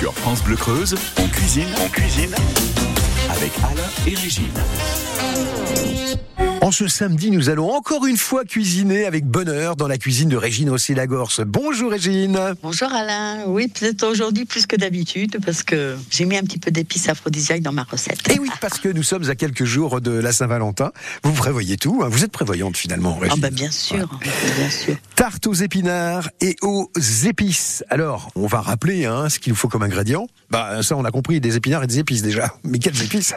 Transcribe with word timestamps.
Sur 0.00 0.14
France 0.14 0.42
Bleu 0.42 0.56
Creuse, 0.56 0.94
on 1.18 1.28
cuisine, 1.28 1.68
on 1.84 1.88
cuisine 1.90 2.34
avec 3.28 3.52
Alain 3.58 3.90
et 4.06 4.14
Régine. 4.14 4.48
En 6.62 6.72
ce 6.72 6.88
samedi, 6.88 7.30
nous 7.30 7.48
allons 7.48 7.70
encore 7.70 8.04
une 8.04 8.18
fois 8.18 8.44
cuisiner 8.44 9.06
avec 9.06 9.24
bonheur 9.24 9.76
dans 9.76 9.88
la 9.88 9.96
cuisine 9.96 10.28
de 10.28 10.36
Régine 10.36 10.68
Rossi-Lagorce. 10.68 11.40
Bonjour 11.40 11.90
Régine. 11.90 12.38
Bonjour 12.62 12.92
Alain. 12.92 13.44
Oui, 13.46 13.68
peut-être 13.68 14.06
aujourd'hui 14.06 14.44
plus 14.44 14.66
que 14.66 14.76
d'habitude 14.76 15.38
parce 15.42 15.62
que 15.62 15.96
j'ai 16.10 16.26
mis 16.26 16.36
un 16.36 16.42
petit 16.42 16.58
peu 16.58 16.70
d'épices 16.70 17.08
aphrodisiaques 17.08 17.62
dans 17.62 17.72
ma 17.72 17.84
recette. 17.84 18.30
Et 18.30 18.38
oui, 18.38 18.50
parce 18.60 18.78
que 18.78 18.90
nous 18.90 19.02
sommes 19.02 19.28
à 19.30 19.36
quelques 19.36 19.64
jours 19.64 20.02
de 20.02 20.10
la 20.10 20.32
Saint-Valentin. 20.32 20.92
Vous 21.22 21.32
prévoyez 21.32 21.78
tout. 21.78 22.02
Hein. 22.04 22.08
Vous 22.10 22.24
êtes 22.24 22.32
prévoyante 22.32 22.76
finalement, 22.76 23.14
Régine. 23.16 23.38
Ah 23.38 23.40
bah 23.40 23.50
bien 23.50 23.70
sûr, 23.70 24.10
bien 24.20 24.70
sûr. 24.70 24.96
Tarte 25.16 25.46
aux 25.46 25.54
épinards 25.54 26.28
et 26.42 26.56
aux 26.60 26.90
épices. 27.24 27.84
Alors, 27.88 28.30
on 28.34 28.46
va 28.46 28.60
rappeler 28.60 29.06
hein, 29.06 29.30
ce 29.30 29.38
qu'il 29.38 29.52
nous 29.52 29.56
faut 29.56 29.68
comme 29.68 29.82
ingrédients. 29.82 30.26
Bah 30.50 30.82
ça, 30.82 30.94
on 30.94 31.06
a 31.06 31.10
compris, 31.10 31.40
des 31.40 31.56
épinards 31.56 31.84
et 31.84 31.86
des 31.86 32.00
épices 32.00 32.20
déjà. 32.20 32.52
Mais 32.64 32.78
quelles 32.78 33.02
épices? 33.02 33.34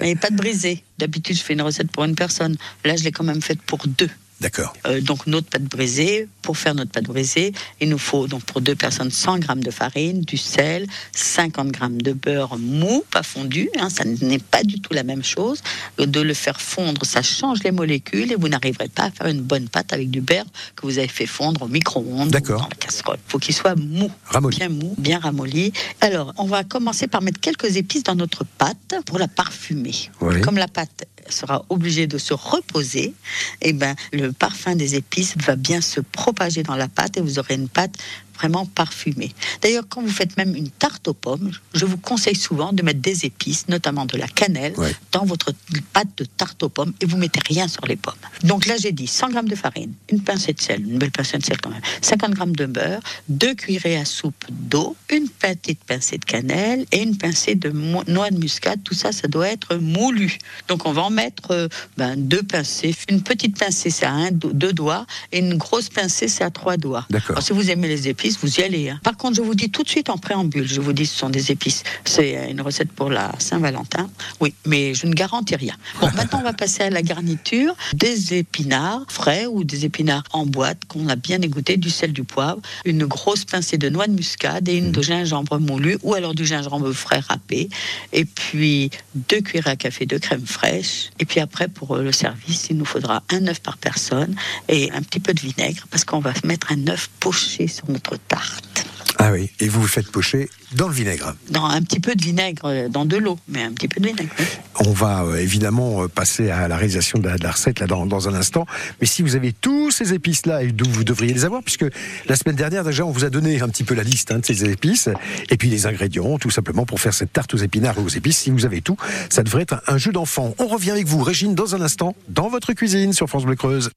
Et 0.00 0.14
pas 0.14 0.30
de 0.30 0.36
brisé. 0.36 0.84
D'habitude, 0.98 1.36
je 1.36 1.42
fais 1.42 1.54
une 1.54 1.62
recette 1.62 1.90
pour 1.90 2.04
une 2.04 2.14
personne. 2.14 2.51
Là, 2.84 2.96
je 2.96 3.04
l'ai 3.04 3.12
quand 3.12 3.24
même 3.24 3.42
faite 3.42 3.62
pour 3.62 3.86
deux. 3.86 4.10
D'accord. 4.42 4.74
Euh, 4.88 5.00
donc 5.00 5.28
notre 5.28 5.48
pâte 5.48 5.62
brisée, 5.62 6.28
pour 6.42 6.58
faire 6.58 6.74
notre 6.74 6.90
pâte 6.90 7.04
brisée, 7.04 7.52
il 7.80 7.88
nous 7.88 7.98
faut 7.98 8.26
donc 8.26 8.42
pour 8.42 8.60
deux 8.60 8.74
personnes 8.74 9.12
100 9.12 9.42
g 9.42 9.46
de 9.54 9.70
farine, 9.70 10.22
du 10.22 10.36
sel, 10.36 10.88
50 11.14 11.68
g 11.72 11.80
de 12.02 12.12
beurre 12.12 12.58
mou, 12.58 13.04
pas 13.12 13.22
fondu, 13.22 13.70
hein, 13.78 13.88
ça 13.88 14.04
n'est 14.04 14.40
pas 14.40 14.64
du 14.64 14.80
tout 14.80 14.94
la 14.94 15.04
même 15.04 15.22
chose. 15.22 15.62
De 15.96 16.20
le 16.20 16.34
faire 16.34 16.60
fondre, 16.60 17.06
ça 17.06 17.22
change 17.22 17.62
les 17.62 17.70
molécules 17.70 18.32
et 18.32 18.34
vous 18.34 18.48
n'arriverez 18.48 18.88
pas 18.88 19.04
à 19.04 19.10
faire 19.12 19.28
une 19.28 19.42
bonne 19.42 19.68
pâte 19.68 19.92
avec 19.92 20.10
du 20.10 20.20
beurre 20.20 20.46
que 20.74 20.86
vous 20.86 20.98
avez 20.98 21.06
fait 21.06 21.26
fondre 21.26 21.62
au 21.62 21.68
micro-ondes 21.68 22.34
ou 22.34 22.40
dans 22.40 22.68
la 22.68 22.76
casserole. 22.80 23.18
Il 23.28 23.30
faut 23.30 23.38
qu'il 23.38 23.54
soit 23.54 23.76
mou, 23.76 24.10
bien 24.48 24.68
mou, 24.70 24.96
bien 24.98 25.20
ramolli. 25.20 25.72
Alors, 26.00 26.34
on 26.36 26.46
va 26.46 26.64
commencer 26.64 27.06
par 27.06 27.22
mettre 27.22 27.38
quelques 27.38 27.76
épices 27.76 28.02
dans 28.02 28.16
notre 28.16 28.42
pâte 28.42 28.96
pour 29.06 29.20
la 29.20 29.28
parfumer. 29.28 29.94
Comme 30.42 30.56
la 30.56 30.66
pâte 30.66 31.06
sera 31.28 31.64
obligée 31.68 32.06
de 32.06 32.18
se 32.18 32.34
reposer, 32.34 33.14
et 33.60 33.68
eh 33.68 33.72
ben 33.72 33.94
le 34.12 34.32
parfum 34.32 34.74
des 34.74 34.94
épices 34.94 35.34
va 35.38 35.56
bien 35.56 35.80
se 35.80 36.00
propager 36.00 36.62
dans 36.62 36.76
la 36.76 36.88
pâte 36.88 37.16
et 37.16 37.20
vous 37.20 37.38
aurez 37.38 37.54
une 37.54 37.68
pâte 37.68 37.96
vraiment 38.34 38.66
parfumé. 38.66 39.32
D'ailleurs, 39.60 39.84
quand 39.88 40.02
vous 40.02 40.10
faites 40.10 40.36
même 40.36 40.54
une 40.54 40.70
tarte 40.70 41.08
aux 41.08 41.14
pommes, 41.14 41.50
je 41.74 41.84
vous 41.84 41.96
conseille 41.96 42.36
souvent 42.36 42.72
de 42.72 42.82
mettre 42.82 43.00
des 43.00 43.24
épices, 43.24 43.68
notamment 43.68 44.06
de 44.06 44.16
la 44.16 44.28
cannelle, 44.28 44.74
dans 45.12 45.24
votre 45.24 45.52
pâte 45.92 46.08
de 46.16 46.24
tarte 46.24 46.62
aux 46.62 46.68
pommes 46.68 46.92
et 47.00 47.06
vous 47.06 47.16
mettez 47.16 47.40
rien 47.46 47.68
sur 47.68 47.86
les 47.86 47.96
pommes. 47.96 48.14
Donc 48.44 48.66
là, 48.66 48.74
j'ai 48.78 48.92
dit 48.92 49.06
100 49.06 49.30
g 49.30 49.42
de 49.44 49.54
farine, 49.54 49.92
une 50.10 50.22
pincée 50.22 50.52
de 50.52 50.60
sel, 50.60 50.80
une 50.82 50.98
belle 50.98 51.10
pincée 51.10 51.38
de 51.38 51.44
sel 51.44 51.60
quand 51.60 51.70
même, 51.70 51.82
50 52.00 52.36
g 52.36 52.42
de 52.46 52.66
beurre, 52.66 53.00
deux 53.28 53.54
cuillerées 53.54 53.96
à 53.96 54.04
soupe 54.04 54.44
d'eau, 54.50 54.96
une 55.10 55.28
petite 55.28 55.82
pincée 55.84 56.18
de 56.18 56.24
cannelle 56.24 56.86
et 56.92 57.02
une 57.02 57.16
pincée 57.16 57.54
de 57.54 57.70
noix 57.70 58.30
de 58.30 58.38
muscade. 58.38 58.82
Tout 58.82 58.94
ça, 58.94 59.12
ça 59.12 59.28
doit 59.28 59.48
être 59.48 59.76
moulu. 59.76 60.38
Donc 60.68 60.86
on 60.86 60.92
va 60.92 61.02
en 61.02 61.10
mettre 61.10 61.50
euh, 61.50 61.68
ben, 61.96 62.16
deux 62.16 62.42
pincées. 62.42 62.94
Une 63.08 63.22
petite 63.22 63.58
pincée, 63.58 63.90
c'est 63.90 64.06
à 64.06 64.12
un, 64.12 64.30
deux 64.30 64.72
doigts 64.72 65.06
et 65.30 65.38
une 65.38 65.56
grosse 65.56 65.88
pincée, 65.88 66.28
c'est 66.28 66.44
à 66.44 66.50
trois 66.50 66.76
doigts. 66.76 67.06
Alors, 67.28 67.42
si 67.42 67.52
vous 67.52 67.70
aimez 67.70 67.88
les 67.88 68.08
épices, 68.08 68.21
vous 68.30 68.60
y 68.60 68.62
allez. 68.62 68.90
Hein. 68.90 69.00
Par 69.02 69.16
contre, 69.16 69.36
je 69.36 69.42
vous 69.42 69.54
dis 69.54 69.70
tout 69.70 69.82
de 69.82 69.88
suite 69.88 70.10
en 70.10 70.18
préambule, 70.18 70.66
je 70.66 70.80
vous 70.80 70.92
dis 70.92 71.06
ce 71.06 71.18
sont 71.18 71.30
des 71.30 71.50
épices. 71.50 71.82
C'est 72.04 72.50
une 72.50 72.60
recette 72.60 72.92
pour 72.92 73.10
la 73.10 73.32
Saint-Valentin. 73.38 74.08
Oui, 74.40 74.54
mais 74.66 74.94
je 74.94 75.06
ne 75.06 75.14
garantis 75.14 75.56
rien. 75.56 75.74
Bon, 76.00 76.08
maintenant 76.16 76.40
on 76.40 76.44
va 76.44 76.52
passer 76.52 76.82
à 76.82 76.90
la 76.90 77.02
garniture. 77.02 77.74
Des 77.94 78.34
épinards 78.34 79.04
frais 79.08 79.46
ou 79.46 79.64
des 79.64 79.84
épinards 79.84 80.24
en 80.32 80.46
boîte 80.46 80.84
qu'on 80.86 81.08
a 81.08 81.16
bien 81.16 81.40
égoutté, 81.40 81.76
du 81.76 81.90
sel, 81.90 82.12
du 82.12 82.24
poivre, 82.24 82.60
une 82.84 83.04
grosse 83.06 83.44
pincée 83.44 83.78
de 83.78 83.88
noix 83.88 84.06
de 84.06 84.12
muscade 84.12 84.68
et 84.68 84.76
une 84.76 84.92
de 84.92 85.02
gingembre 85.02 85.58
moulu 85.58 85.98
ou 86.02 86.14
alors 86.14 86.34
du 86.34 86.44
gingembre 86.44 86.92
frais 86.92 87.20
râpé. 87.20 87.68
Et 88.12 88.24
puis 88.24 88.90
deux 89.14 89.40
cuillères 89.40 89.68
à 89.68 89.76
café 89.76 90.06
de 90.06 90.18
crème 90.18 90.46
fraîche. 90.46 91.10
Et 91.18 91.24
puis 91.24 91.40
après, 91.40 91.68
pour 91.68 91.96
le 91.96 92.12
service, 92.12 92.68
il 92.70 92.76
nous 92.76 92.84
faudra 92.84 93.22
un 93.30 93.46
œuf 93.46 93.60
par 93.60 93.76
personne 93.78 94.34
et 94.68 94.90
un 94.92 95.02
petit 95.02 95.20
peu 95.20 95.34
de 95.34 95.40
vinaigre 95.40 95.86
parce 95.90 96.04
qu'on 96.04 96.20
va 96.20 96.32
mettre 96.44 96.72
un 96.72 96.88
œuf 96.88 97.10
poché 97.20 97.66
sur 97.66 97.90
notre 97.90 98.11
tarte. 98.16 98.86
Ah 99.24 99.30
oui, 99.30 99.50
et 99.60 99.68
vous 99.68 99.82
vous 99.82 99.86
faites 99.86 100.10
pocher 100.10 100.50
dans 100.74 100.88
le 100.88 100.94
vinaigre 100.94 101.36
Dans 101.50 101.66
un 101.66 101.80
petit 101.82 102.00
peu 102.00 102.16
de 102.16 102.22
vinaigre, 102.22 102.62
euh, 102.64 102.88
dans 102.88 103.04
de 103.04 103.16
l'eau, 103.16 103.38
mais 103.46 103.62
un 103.62 103.70
petit 103.70 103.86
peu 103.86 104.00
de 104.00 104.06
vinaigre. 104.08 104.32
On 104.80 104.90
va 104.90 105.22
euh, 105.22 105.36
évidemment 105.36 106.02
euh, 106.02 106.08
passer 106.08 106.50
à 106.50 106.66
la 106.66 106.76
réalisation 106.76 107.20
de 107.20 107.28
la, 107.28 107.50
recette 107.50 107.78
là 107.78 107.86
dans, 107.86 108.04
dans, 108.04 108.28
un 108.28 108.34
instant. 108.34 108.66
Mais 109.00 109.06
si 109.06 109.22
vous 109.22 109.36
avez 109.36 109.52
tous 109.52 109.92
ces 109.92 110.12
épices 110.12 110.44
là, 110.44 110.64
et 110.64 110.74
vous 110.76 111.04
devriez 111.04 111.32
les 111.32 111.44
avoir, 111.44 111.62
puisque 111.62 111.84
la 112.26 112.34
semaine 112.34 112.56
dernière 112.56 112.82
déjà 112.82 113.04
on 113.04 113.12
vous 113.12 113.24
a 113.24 113.30
donné 113.30 113.60
un 113.60 113.68
petit 113.68 113.84
peu 113.84 113.94
la 113.94 114.02
liste 114.02 114.32
hein, 114.32 114.40
de 114.40 114.44
ces 114.44 114.64
épices 114.68 115.08
et 115.50 115.56
puis 115.56 115.68
les 115.68 115.86
ingrédients, 115.86 116.36
tout 116.38 116.50
simplement 116.50 116.84
pour 116.84 117.00
faire 117.00 117.14
cette 117.14 117.32
tarte 117.32 117.54
aux 117.54 117.58
épinards 117.58 117.98
et 117.98 118.02
aux 118.02 118.08
épices. 118.08 118.38
Si 118.38 118.50
vous 118.50 118.64
avez 118.64 118.80
tout, 118.80 118.96
ça 119.30 119.44
devrait 119.44 119.62
être 119.62 119.74
un, 119.86 119.94
un 119.94 119.98
jeu 119.98 120.10
d'enfant. 120.10 120.52
On 120.58 120.66
revient 120.66 120.90
avec 120.90 121.06
vous, 121.06 121.22
Régine, 121.22 121.54
dans 121.54 121.76
un 121.76 121.80
instant, 121.80 122.16
dans 122.28 122.48
votre 122.48 122.72
cuisine 122.72 123.12
sur 123.12 123.28
France 123.28 123.44
Bleu 123.44 123.54
Creuse. 123.54 123.90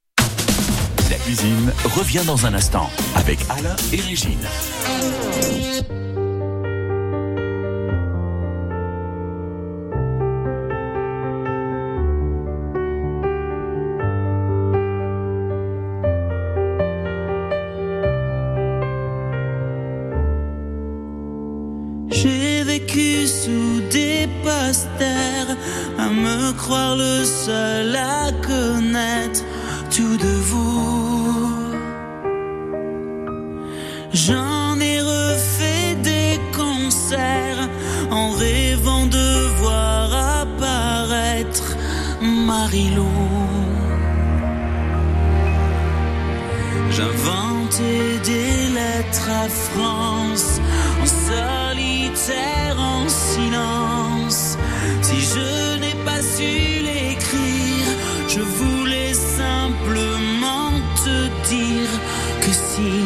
La 1.09 1.17
cuisine 1.17 1.71
revient 1.83 2.23
dans 2.25 2.47
un 2.47 2.55
instant 2.55 2.89
avec 3.15 3.39
Alain 3.49 3.75
et 3.93 4.01
Régine. 4.01 4.39
J'ai 22.09 22.63
vécu 22.63 23.27
sous 23.27 23.81
des 23.91 24.27
posters, 24.43 25.55
à 25.99 26.09
me 26.09 26.51
croire 26.53 26.95
le 26.95 27.23
seul 27.23 27.95
à 27.95 28.31
connaître 28.41 29.43
de 30.01 30.39
vous. 30.49 31.73
J'en 34.11 34.77
ai 34.79 34.99
refait 34.99 35.95
des 36.03 36.39
concerts 36.53 37.69
en 38.11 38.31
rêvant 38.31 39.05
de 39.05 39.47
voir 39.61 40.13
apparaître 40.41 41.77
Marilou. 42.21 43.07
J'inventais 46.91 48.19
des 48.25 48.73
lettres 48.73 49.29
à 49.29 49.47
France 49.47 50.59
en 51.01 51.05
solitaire, 51.05 52.77
en 52.77 53.07
silence. 53.07 54.57
Si 55.01 55.21
je 55.21 55.79
n'ai 55.79 55.95
pas 56.03 56.21
su 56.21 56.74
que 62.75 63.04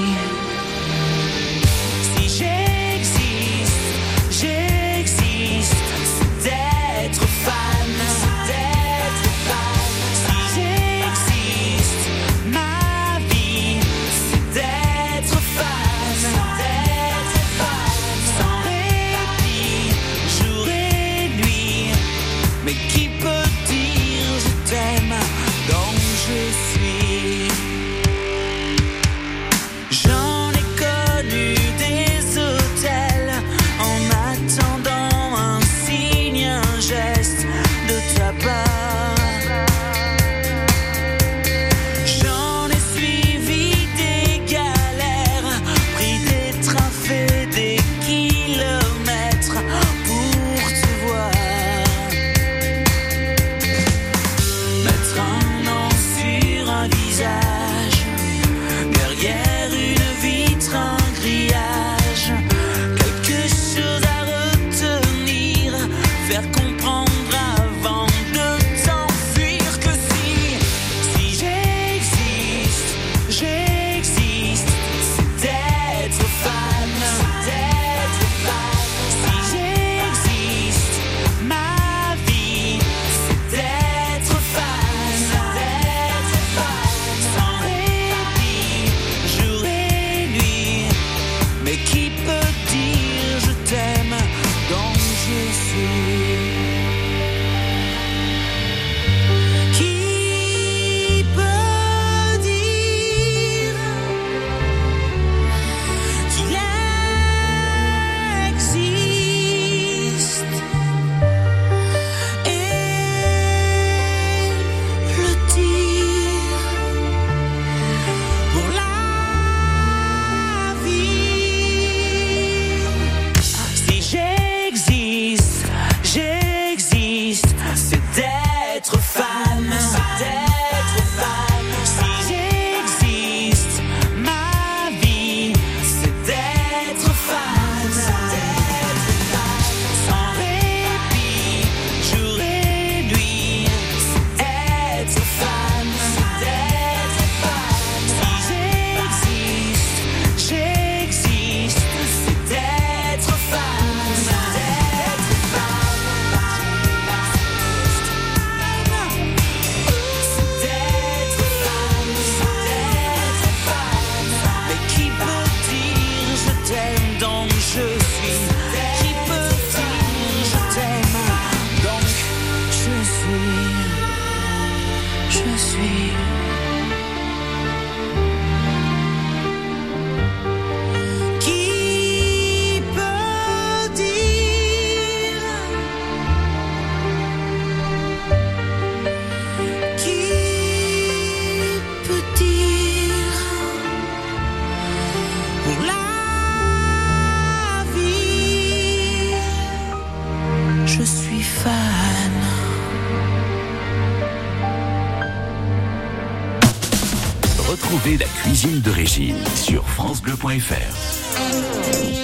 Régine 209.09 209.43
sur 209.55 209.89
FranceBleu.fr. 209.89 210.75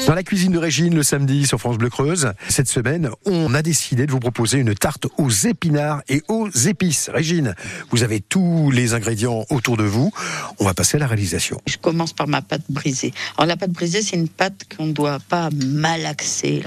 Dans 0.06 0.14
la 0.14 0.22
cuisine 0.22 0.52
de 0.52 0.60
Régine 0.60 0.94
le 0.94 1.02
samedi 1.02 1.48
sur 1.48 1.60
France 1.60 1.80
Bleu 1.80 1.90
Creuse, 1.90 2.32
cette 2.48 2.68
semaine, 2.68 3.10
on 3.26 3.56
a 3.56 3.64
décidé 3.64 4.06
de 4.06 4.12
vous 4.12 4.20
proposer 4.20 4.60
une 4.60 4.76
tarte 4.76 5.08
aux 5.18 5.32
épinards 5.32 6.04
et 6.10 6.22
aux 6.28 6.48
épices. 6.48 7.10
Régine, 7.12 7.56
vous 7.90 8.04
avez 8.04 8.20
tous 8.22 8.70
les 8.70 8.94
ingrédients 8.94 9.48
autour 9.50 9.78
de 9.78 9.84
vous. 9.84 10.12
On 10.60 10.66
va 10.66 10.76
passer 10.76 10.98
à 10.98 11.00
la 11.00 11.08
réalisation. 11.08 11.60
Je 11.66 11.78
commence 11.78 12.14
par 12.14 12.28
ma 12.28 12.44
pâte 12.44 12.66
brisée. 12.70 13.16
Alors 13.36 13.48
la 13.48 13.58
pâte 13.58 13.72
brisée, 13.72 14.04
c'est 14.04 14.16
une 14.16 14.30
pâte 14.30 14.66
qu'on 14.78 14.86
ne 14.86 14.94
doit 14.94 15.18
pas 15.28 15.50
malaxer. 15.50 16.62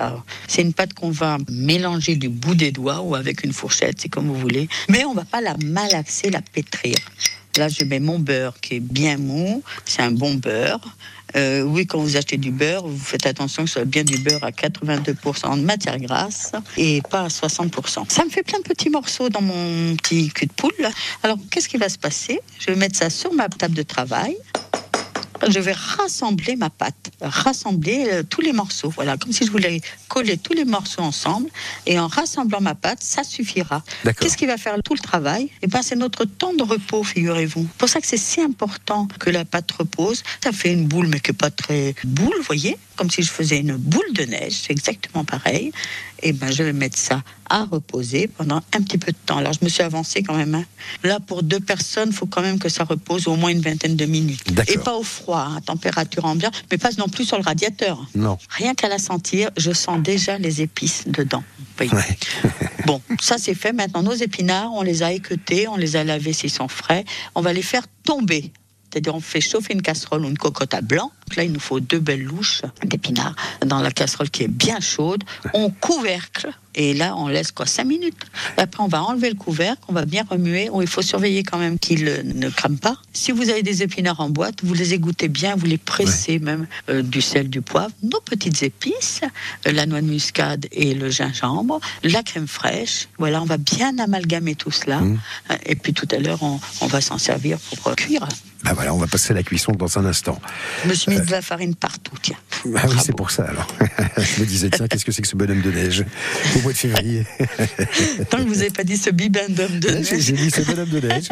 C'est 0.48 0.62
une 0.62 0.72
pâte 0.72 0.94
qu'on 0.94 1.12
va 1.12 1.38
mélanger 1.48 2.16
du 2.16 2.28
bout 2.28 2.56
des 2.56 2.72
doigts 2.72 3.02
ou 3.02 3.14
avec 3.14 3.44
une 3.44 3.52
fourchette, 3.52 4.00
c'est 4.00 4.08
comme 4.08 4.26
vous 4.26 4.34
voulez. 4.34 4.68
Mais 4.88 5.04
on 5.04 5.12
ne 5.12 5.16
va 5.16 5.24
pas 5.24 5.40
la 5.40 5.56
malaxer, 5.64 6.30
la 6.30 6.42
pétrir. 6.42 6.96
Là, 7.58 7.68
je 7.68 7.84
mets 7.84 7.98
mon 7.98 8.20
beurre 8.20 8.54
qui 8.60 8.76
est 8.76 8.80
bien 8.80 9.16
mou. 9.16 9.64
C'est 9.84 10.02
un 10.02 10.12
bon 10.12 10.34
beurre. 10.34 10.80
Euh, 11.34 11.62
oui, 11.62 11.86
quand 11.86 11.98
vous 11.98 12.16
achetez 12.16 12.36
du 12.36 12.52
beurre, 12.52 12.86
vous 12.86 12.96
faites 12.96 13.26
attention 13.26 13.64
que 13.64 13.68
ce 13.68 13.74
soit 13.74 13.84
bien 13.84 14.04
du 14.04 14.16
beurre 14.18 14.44
à 14.44 14.50
82% 14.50 15.58
de 15.58 15.64
matière 15.64 15.98
grasse 15.98 16.52
et 16.76 17.02
pas 17.10 17.22
à 17.22 17.28
60%. 17.28 18.08
Ça 18.08 18.24
me 18.24 18.30
fait 18.30 18.44
plein 18.44 18.60
de 18.60 18.64
petits 18.64 18.90
morceaux 18.90 19.28
dans 19.28 19.42
mon 19.42 19.96
petit 19.96 20.28
cul 20.30 20.46
de 20.46 20.52
poule. 20.52 20.88
Alors, 21.24 21.36
qu'est-ce 21.50 21.68
qui 21.68 21.76
va 21.76 21.88
se 21.88 21.98
passer? 21.98 22.40
Je 22.60 22.66
vais 22.70 22.76
mettre 22.76 22.96
ça 22.96 23.10
sur 23.10 23.32
ma 23.34 23.48
table 23.48 23.74
de 23.74 23.82
travail 23.82 24.36
je 25.48 25.58
vais 25.60 25.72
rassembler 25.72 26.56
ma 26.56 26.70
pâte, 26.70 27.10
rassembler 27.20 28.08
euh, 28.10 28.22
tous 28.22 28.40
les 28.40 28.52
morceaux. 28.52 28.90
Voilà, 28.90 29.16
comme 29.16 29.32
si 29.32 29.46
je 29.46 29.50
voulais 29.50 29.80
coller 30.08 30.36
tous 30.36 30.52
les 30.52 30.64
morceaux 30.64 31.02
ensemble. 31.02 31.48
Et 31.86 31.98
en 31.98 32.06
rassemblant 32.06 32.60
ma 32.60 32.74
pâte, 32.74 33.02
ça 33.02 33.24
suffira. 33.24 33.82
Qu'est-ce 34.20 34.36
qui 34.36 34.46
va 34.46 34.56
faire 34.56 34.76
tout 34.82 34.94
le 34.94 35.00
travail? 35.00 35.50
Eh 35.62 35.66
ben, 35.66 35.82
c'est 35.82 35.96
notre 35.96 36.24
temps 36.24 36.54
de 36.54 36.62
repos, 36.62 37.04
figurez-vous. 37.04 37.62
C'est 37.62 37.78
pour 37.78 37.88
ça 37.88 38.00
que 38.00 38.06
c'est 38.06 38.16
si 38.16 38.40
important 38.40 39.08
que 39.18 39.30
la 39.30 39.44
pâte 39.44 39.70
repose. 39.72 40.22
Ça 40.42 40.52
fait 40.52 40.72
une 40.72 40.86
boule, 40.86 41.08
mais 41.08 41.20
qui 41.20 41.30
n'est 41.30 41.36
pas 41.36 41.50
très 41.50 41.94
boule, 42.04 42.34
voyez 42.42 42.78
Comme 42.98 43.10
si 43.10 43.22
je 43.22 43.30
faisais 43.30 43.60
une 43.60 43.76
boule 43.76 44.12
de 44.12 44.24
neige. 44.24 44.62
C'est 44.64 44.72
exactement 44.72 45.24
pareil. 45.24 45.70
Et 46.20 46.30
eh 46.30 46.32
ben, 46.32 46.50
je 46.50 46.64
vais 46.64 46.72
mettre 46.72 46.98
ça 46.98 47.22
à 47.48 47.64
reposer 47.64 48.26
pendant 48.26 48.56
un 48.56 48.82
petit 48.82 48.98
peu 48.98 49.12
de 49.12 49.16
temps. 49.24 49.36
Alors, 49.36 49.52
je 49.52 49.60
me 49.62 49.68
suis 49.68 49.84
avancée 49.84 50.24
quand 50.24 50.34
même. 50.34 50.52
Hein. 50.52 50.64
Là, 51.04 51.20
pour 51.20 51.44
deux 51.44 51.60
personnes, 51.60 52.08
il 52.08 52.14
faut 52.14 52.26
quand 52.26 52.42
même 52.42 52.58
que 52.58 52.68
ça 52.68 52.82
repose 52.82 53.28
au 53.28 53.36
moins 53.36 53.50
une 53.50 53.60
vingtaine 53.60 53.94
de 53.94 54.04
minutes. 54.04 54.42
Et 54.66 54.78
pas 54.78 54.96
au 54.96 55.04
froid, 55.04 55.38
à 55.38 55.46
hein, 55.46 55.60
température 55.64 56.24
ambiante, 56.24 56.64
mais 56.72 56.76
pas 56.76 56.90
non 56.98 57.08
plus 57.08 57.24
sur 57.24 57.36
le 57.36 57.44
radiateur. 57.44 58.04
Non. 58.16 58.36
Rien 58.50 58.74
qu'à 58.74 58.88
la 58.88 58.98
sentir, 58.98 59.50
je 59.56 59.70
sens 59.70 60.02
déjà 60.02 60.38
les 60.38 60.60
épices 60.60 61.04
dedans. 61.06 61.44
bon, 62.86 63.00
ça 63.20 63.36
c'est 63.38 63.54
fait. 63.54 63.72
Maintenant, 63.72 64.02
nos 64.02 64.14
épinards, 64.14 64.72
on 64.74 64.82
les 64.82 65.04
a 65.04 65.12
équeutés, 65.12 65.68
on 65.68 65.76
les 65.76 65.94
a 65.94 66.02
lavés 66.02 66.32
s'ils 66.32 66.50
sont 66.50 66.68
frais. 66.68 67.04
On 67.36 67.42
va 67.42 67.52
les 67.52 67.62
faire 67.62 67.84
tomber. 68.02 68.52
C'est-à-dire, 68.90 69.14
on 69.14 69.20
fait 69.20 69.40
chauffer 69.40 69.74
une 69.74 69.82
casserole 69.82 70.24
ou 70.24 70.28
une 70.28 70.38
cocotte 70.38 70.74
à 70.74 70.80
blanc. 70.80 71.12
là, 71.36 71.44
il 71.44 71.52
nous 71.52 71.60
faut 71.60 71.80
deux 71.80 71.98
belles 71.98 72.22
louches 72.22 72.62
d'épinards 72.84 73.36
dans 73.64 73.80
la 73.80 73.90
casserole 73.90 74.30
qui 74.30 74.44
est 74.44 74.48
bien 74.48 74.80
chaude. 74.80 75.24
On 75.52 75.70
couvercle 75.70 76.50
et 76.74 76.94
là, 76.94 77.16
on 77.16 77.26
laisse 77.26 77.50
quoi 77.50 77.66
5 77.66 77.84
minutes. 77.84 78.14
après, 78.56 78.82
on 78.82 78.86
va 78.86 79.02
enlever 79.02 79.28
le 79.28 79.34
couvercle, 79.34 79.82
on 79.88 79.92
va 79.92 80.04
bien 80.04 80.24
remuer. 80.28 80.70
il 80.80 80.86
faut 80.86 81.02
surveiller 81.02 81.42
quand 81.42 81.58
même 81.58 81.76
qu'il 81.78 82.04
ne 82.04 82.48
crame 82.50 82.78
pas. 82.78 82.96
Si 83.12 83.32
vous 83.32 83.50
avez 83.50 83.64
des 83.64 83.82
épinards 83.82 84.20
en 84.20 84.30
boîte, 84.30 84.60
vous 84.62 84.74
les 84.74 84.94
égouttez 84.94 85.26
bien, 85.26 85.56
vous 85.56 85.66
les 85.66 85.76
pressez 85.76 86.38
même 86.38 86.68
euh, 86.88 87.02
du 87.02 87.20
sel, 87.20 87.50
du 87.50 87.62
poivre, 87.62 87.90
nos 88.04 88.20
petites 88.20 88.62
épices, 88.62 89.22
euh, 89.66 89.72
la 89.72 89.86
noix 89.86 90.00
de 90.00 90.06
muscade 90.06 90.66
et 90.70 90.94
le 90.94 91.10
gingembre, 91.10 91.80
la 92.04 92.22
crème 92.22 92.46
fraîche. 92.46 93.08
Voilà, 93.18 93.42
on 93.42 93.46
va 93.46 93.56
bien 93.56 93.98
amalgamer 93.98 94.54
tout 94.54 94.70
cela. 94.70 95.00
Mmh. 95.00 95.18
Et 95.66 95.74
puis 95.74 95.92
tout 95.92 96.08
à 96.12 96.18
l'heure, 96.18 96.42
on, 96.44 96.60
on 96.80 96.86
va 96.86 97.00
s'en 97.00 97.18
servir 97.18 97.58
pour 97.58 97.96
cuire. 97.96 98.28
Ben 98.64 98.72
voilà, 98.72 98.92
on 98.92 98.98
va 98.98 99.06
passer 99.06 99.32
à 99.32 99.34
la 99.34 99.42
cuisson 99.42 99.72
dans 99.72 99.98
un 99.98 100.04
instant. 100.04 100.40
Je 100.82 100.88
me 100.88 100.94
suis 100.94 101.10
mis 101.12 101.20
de 101.20 101.30
la 101.30 101.42
farine 101.42 101.74
partout, 101.74 102.14
tiens. 102.20 102.36
Ah 102.76 102.86
oui, 102.88 102.96
c'est 103.02 103.14
pour 103.14 103.30
ça 103.30 103.44
alors. 103.44 103.68
je 104.16 104.40
me 104.40 104.46
disais, 104.46 104.68
tiens, 104.70 104.88
qu'est-ce 104.88 105.04
que 105.04 105.12
c'est 105.12 105.22
que 105.22 105.28
ce 105.28 105.36
bonhomme 105.36 105.60
de 105.60 105.70
neige 105.70 106.04
au 106.56 106.62
mois 106.62 106.72
de 106.72 106.76
février 106.76 107.24
Tant 108.30 108.38
que 108.38 108.48
vous 108.48 108.56
n'avez 108.56 108.70
pas 108.70 108.84
dit 108.84 108.96
ce 108.96 109.10
bibendum 109.10 109.78
de 109.78 109.90
neige. 109.90 110.12
J'ai 110.18 110.32
dit 110.32 110.50
ce 110.50 110.62
bonhomme 110.62 110.88
de 110.88 111.00
neige. 111.00 111.28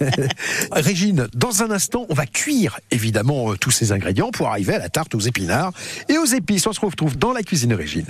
Régine, 0.72 1.28
dans 1.34 1.62
un 1.62 1.70
instant, 1.70 2.06
on 2.08 2.14
va 2.14 2.26
cuire 2.26 2.80
évidemment 2.90 3.52
euh, 3.52 3.56
tous 3.56 3.70
ces 3.70 3.92
ingrédients 3.92 4.30
pour 4.30 4.48
arriver 4.48 4.74
à 4.74 4.78
la 4.78 4.88
tarte 4.88 5.14
aux 5.14 5.20
épinards 5.20 5.72
et 6.08 6.18
aux 6.18 6.24
épices. 6.26 6.66
On 6.66 6.72
se 6.72 6.80
retrouve 6.80 7.16
dans 7.16 7.32
la 7.32 7.42
cuisine 7.42 7.70
de 7.70 7.76
Régine. 7.76 8.06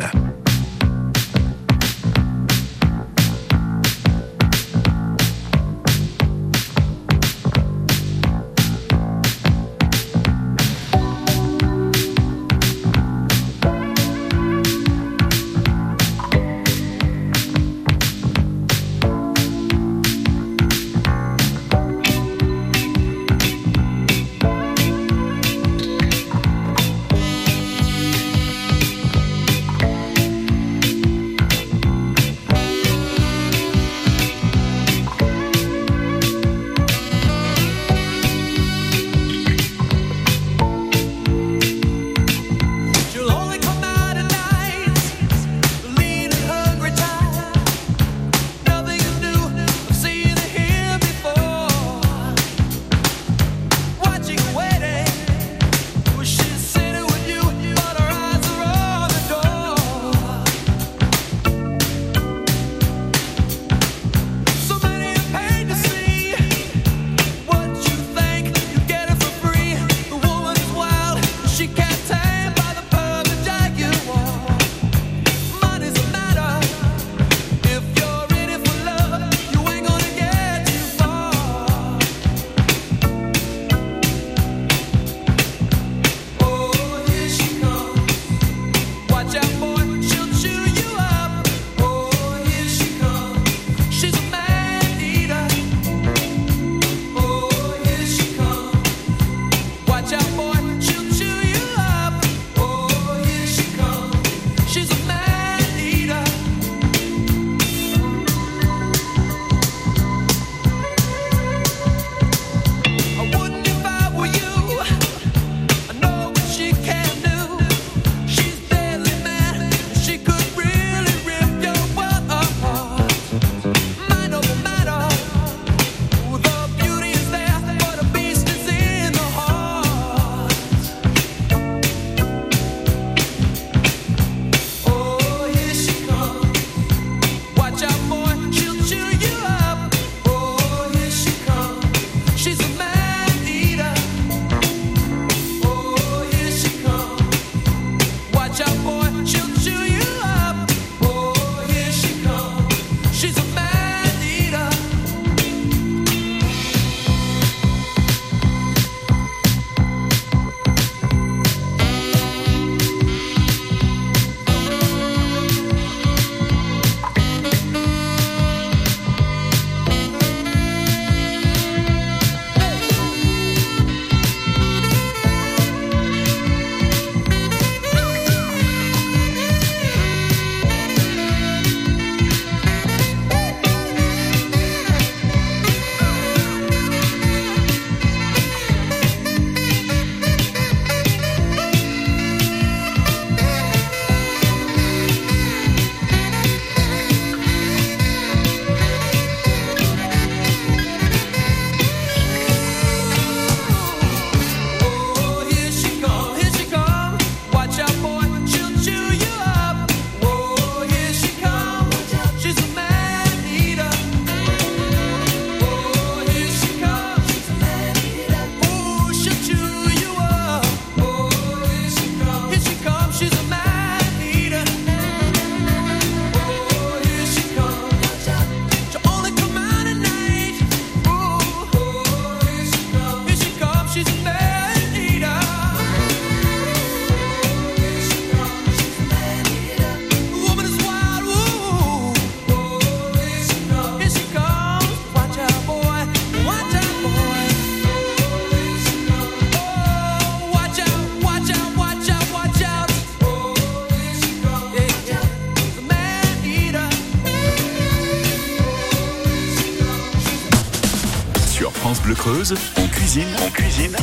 On 262.50 262.88
cuisine, 262.88 263.28
on 263.44 263.50
cuisine. 263.50 263.94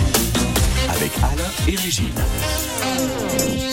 Avec 0.90 1.12
Alain 1.18 1.50
et 1.68 1.75
Régine. 1.75 2.14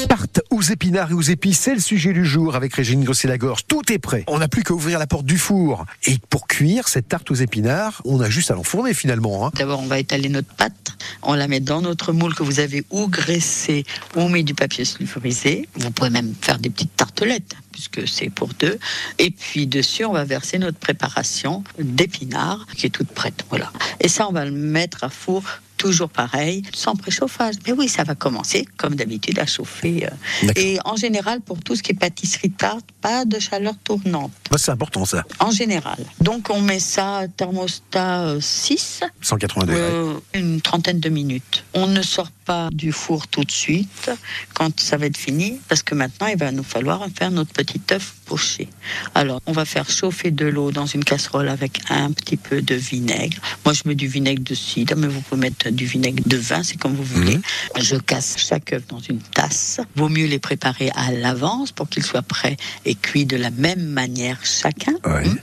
Tarte 0.09 0.41
aux 0.63 0.73
épinards 0.73 1.11
et 1.11 1.15
aux 1.15 1.21
épices, 1.21 1.59
c'est 1.59 1.75
le 1.75 1.81
sujet 1.81 2.13
du 2.13 2.25
jour 2.25 2.55
avec 2.55 2.73
Régine 2.75 3.03
Grosset-Lagorce. 3.03 3.63
Tout 3.67 3.83
est 3.93 3.99
prêt. 3.99 4.23
On 4.29 4.39
n'a 4.39 4.47
plus 4.47 4.63
qu'à 4.63 4.73
ouvrir 4.75 5.01
la 5.01 5.09
porte 5.09 5.27
du 5.27 5.37
four. 5.37 5.87
Et 6.07 6.19
pour 6.31 6.47
cuire 6.47 6.87
cette 6.87 7.09
tarte 7.09 7.33
aux 7.33 7.35
épinards, 7.35 8.01
on 8.05 8.21
a 8.21 8.31
juste 8.31 8.53
à 8.53 8.55
l'enfourner 8.55 8.95
finalement. 8.95 9.45
hein. 9.45 9.51
D'abord, 9.57 9.81
on 9.81 9.87
va 9.87 9.99
étaler 9.99 10.29
notre 10.29 10.55
pâte. 10.55 10.97
On 11.23 11.35
la 11.35 11.49
met 11.49 11.59
dans 11.59 11.81
notre 11.81 12.13
moule 12.13 12.33
que 12.37 12.45
vous 12.45 12.61
avez 12.61 12.85
ou 12.91 13.09
graissé 13.09 13.83
ou 14.15 14.21
on 14.21 14.29
met 14.29 14.45
du 14.45 14.55
papier 14.55 14.85
sulfurisé. 14.85 15.69
Vous 15.75 15.91
pouvez 15.91 16.11
même 16.11 16.33
faire 16.41 16.61
des 16.61 16.71
petites 16.71 16.95
tartelettes 16.95 17.57
puisque 17.73 18.07
c'est 18.07 18.31
pour 18.31 18.51
deux. 18.61 18.79
Et 19.19 19.33
puis 19.33 19.67
dessus, 19.67 20.05
on 20.05 20.13
va 20.13 20.23
verser 20.23 20.59
notre 20.61 20.79
préparation 20.79 21.65
d'épinards 21.81 22.67
qui 22.77 22.87
est 22.87 22.91
toute 22.91 23.11
prête. 23.11 23.45
Voilà. 23.51 23.73
Et 23.99 24.07
ça, 24.07 24.29
on 24.29 24.33
va 24.33 24.45
le 24.45 24.53
mettre 24.53 25.03
à 25.03 25.09
four 25.09 25.43
toujours 25.83 26.09
pareil, 26.11 26.63
sans 26.73 26.95
préchauffage. 26.95 27.57
Mais 27.67 27.73
oui, 27.73 27.89
ça 27.89 28.05
va 28.05 28.15
commencer, 28.15 28.65
comme 28.77 28.95
d'habitude, 28.95 29.41
à 29.41 29.47
chauffer. 29.47 30.07
euh. 30.07 30.53
Et 30.55 30.79
en 30.85 30.95
général, 30.95 31.41
pour 31.41 31.59
tout 31.59 31.75
ce 31.75 31.83
qui 31.83 31.91
est 31.91 31.95
pâtisserie 31.99 32.53
tarte, 32.53 32.87
pas 33.01 33.25
de 33.25 33.41
chaleur 33.41 33.75
tournante. 33.83 34.31
Bah, 34.49 34.59
c'est 34.59 34.71
important 34.71 35.05
ça. 35.05 35.25
En 35.41 35.51
général. 35.51 35.99
Donc, 36.21 36.51
on 36.51 36.61
met 36.61 36.79
ça 36.79 37.17
à 37.19 37.27
thermostat 37.29 38.21
euh, 38.29 38.41
6, 38.41 39.01
180 39.23 39.67
degrés. 39.67 39.81
euh, 39.81 40.15
une 40.35 40.61
trentaine 40.61 41.01
de 41.01 41.09
minutes. 41.09 41.65
On 41.75 41.89
ne 41.89 42.03
sort 42.03 42.31
pas 42.53 42.69
du 42.71 42.93
four 42.93 43.29
tout 43.29 43.45
de 43.45 43.51
suite 43.51 44.11
quand 44.53 44.79
ça 44.79 44.99
va 44.99 45.07
être 45.07 45.17
fini, 45.17 45.59
parce 45.69 45.83
que 45.83 45.95
maintenant, 45.95 46.27
il 46.27 46.37
va 46.37 46.53
nous 46.53 46.63
falloir 46.75 46.99
faire 47.19 47.31
notre 47.31 47.53
petit 47.53 47.81
œuf 47.91 48.15
poché. 48.27 48.69
Alors, 49.15 49.41
on 49.47 49.53
va 49.53 49.65
faire 49.65 49.89
chauffer 49.89 50.31
de 50.31 50.45
l'eau 50.45 50.71
dans 50.71 50.85
une 50.85 51.03
casserole 51.03 51.49
avec 51.49 51.81
un 51.89 52.13
petit 52.13 52.37
peu 52.37 52.61
de 52.61 52.75
vinaigre. 52.75 53.39
Moi, 53.65 53.73
je 53.73 53.83
mets 53.87 53.95
du 53.95 54.07
vinaigre 54.07 54.43
de 54.43 54.55
cidre, 54.55 54.97
mais 54.97 55.07
vous 55.07 55.23
pouvez 55.23 55.41
mettre 55.41 55.71
du 55.71 55.87
vinaigre 55.87 56.23
de 56.27 56.37
vin, 56.37 56.63
c'est 56.63 56.77
comme 56.77 56.95
vous 56.95 57.05
voulez. 57.05 57.41
Je 57.79 57.97
casse 57.97 58.37
chaque 58.37 58.75
œuf 58.75 58.87
dans 58.87 59.01
une 59.01 59.21
tasse. 59.21 59.81
Vaut 59.97 60.11
mieux 60.11 60.27
les 60.27 60.39
préparer 60.39 60.91
à 60.95 61.11
l'avance 61.11 61.73
pour 61.73 61.89
qu'ils 61.89 62.05
soient 62.05 62.23
prêts 62.23 62.59
et 62.85 62.95
cuits 62.95 63.25
de 63.25 63.39
la 63.39 63.51
même 63.51 63.85
manière 63.85 64.39
chacun. 64.45 64.95
Hum. 65.05 65.39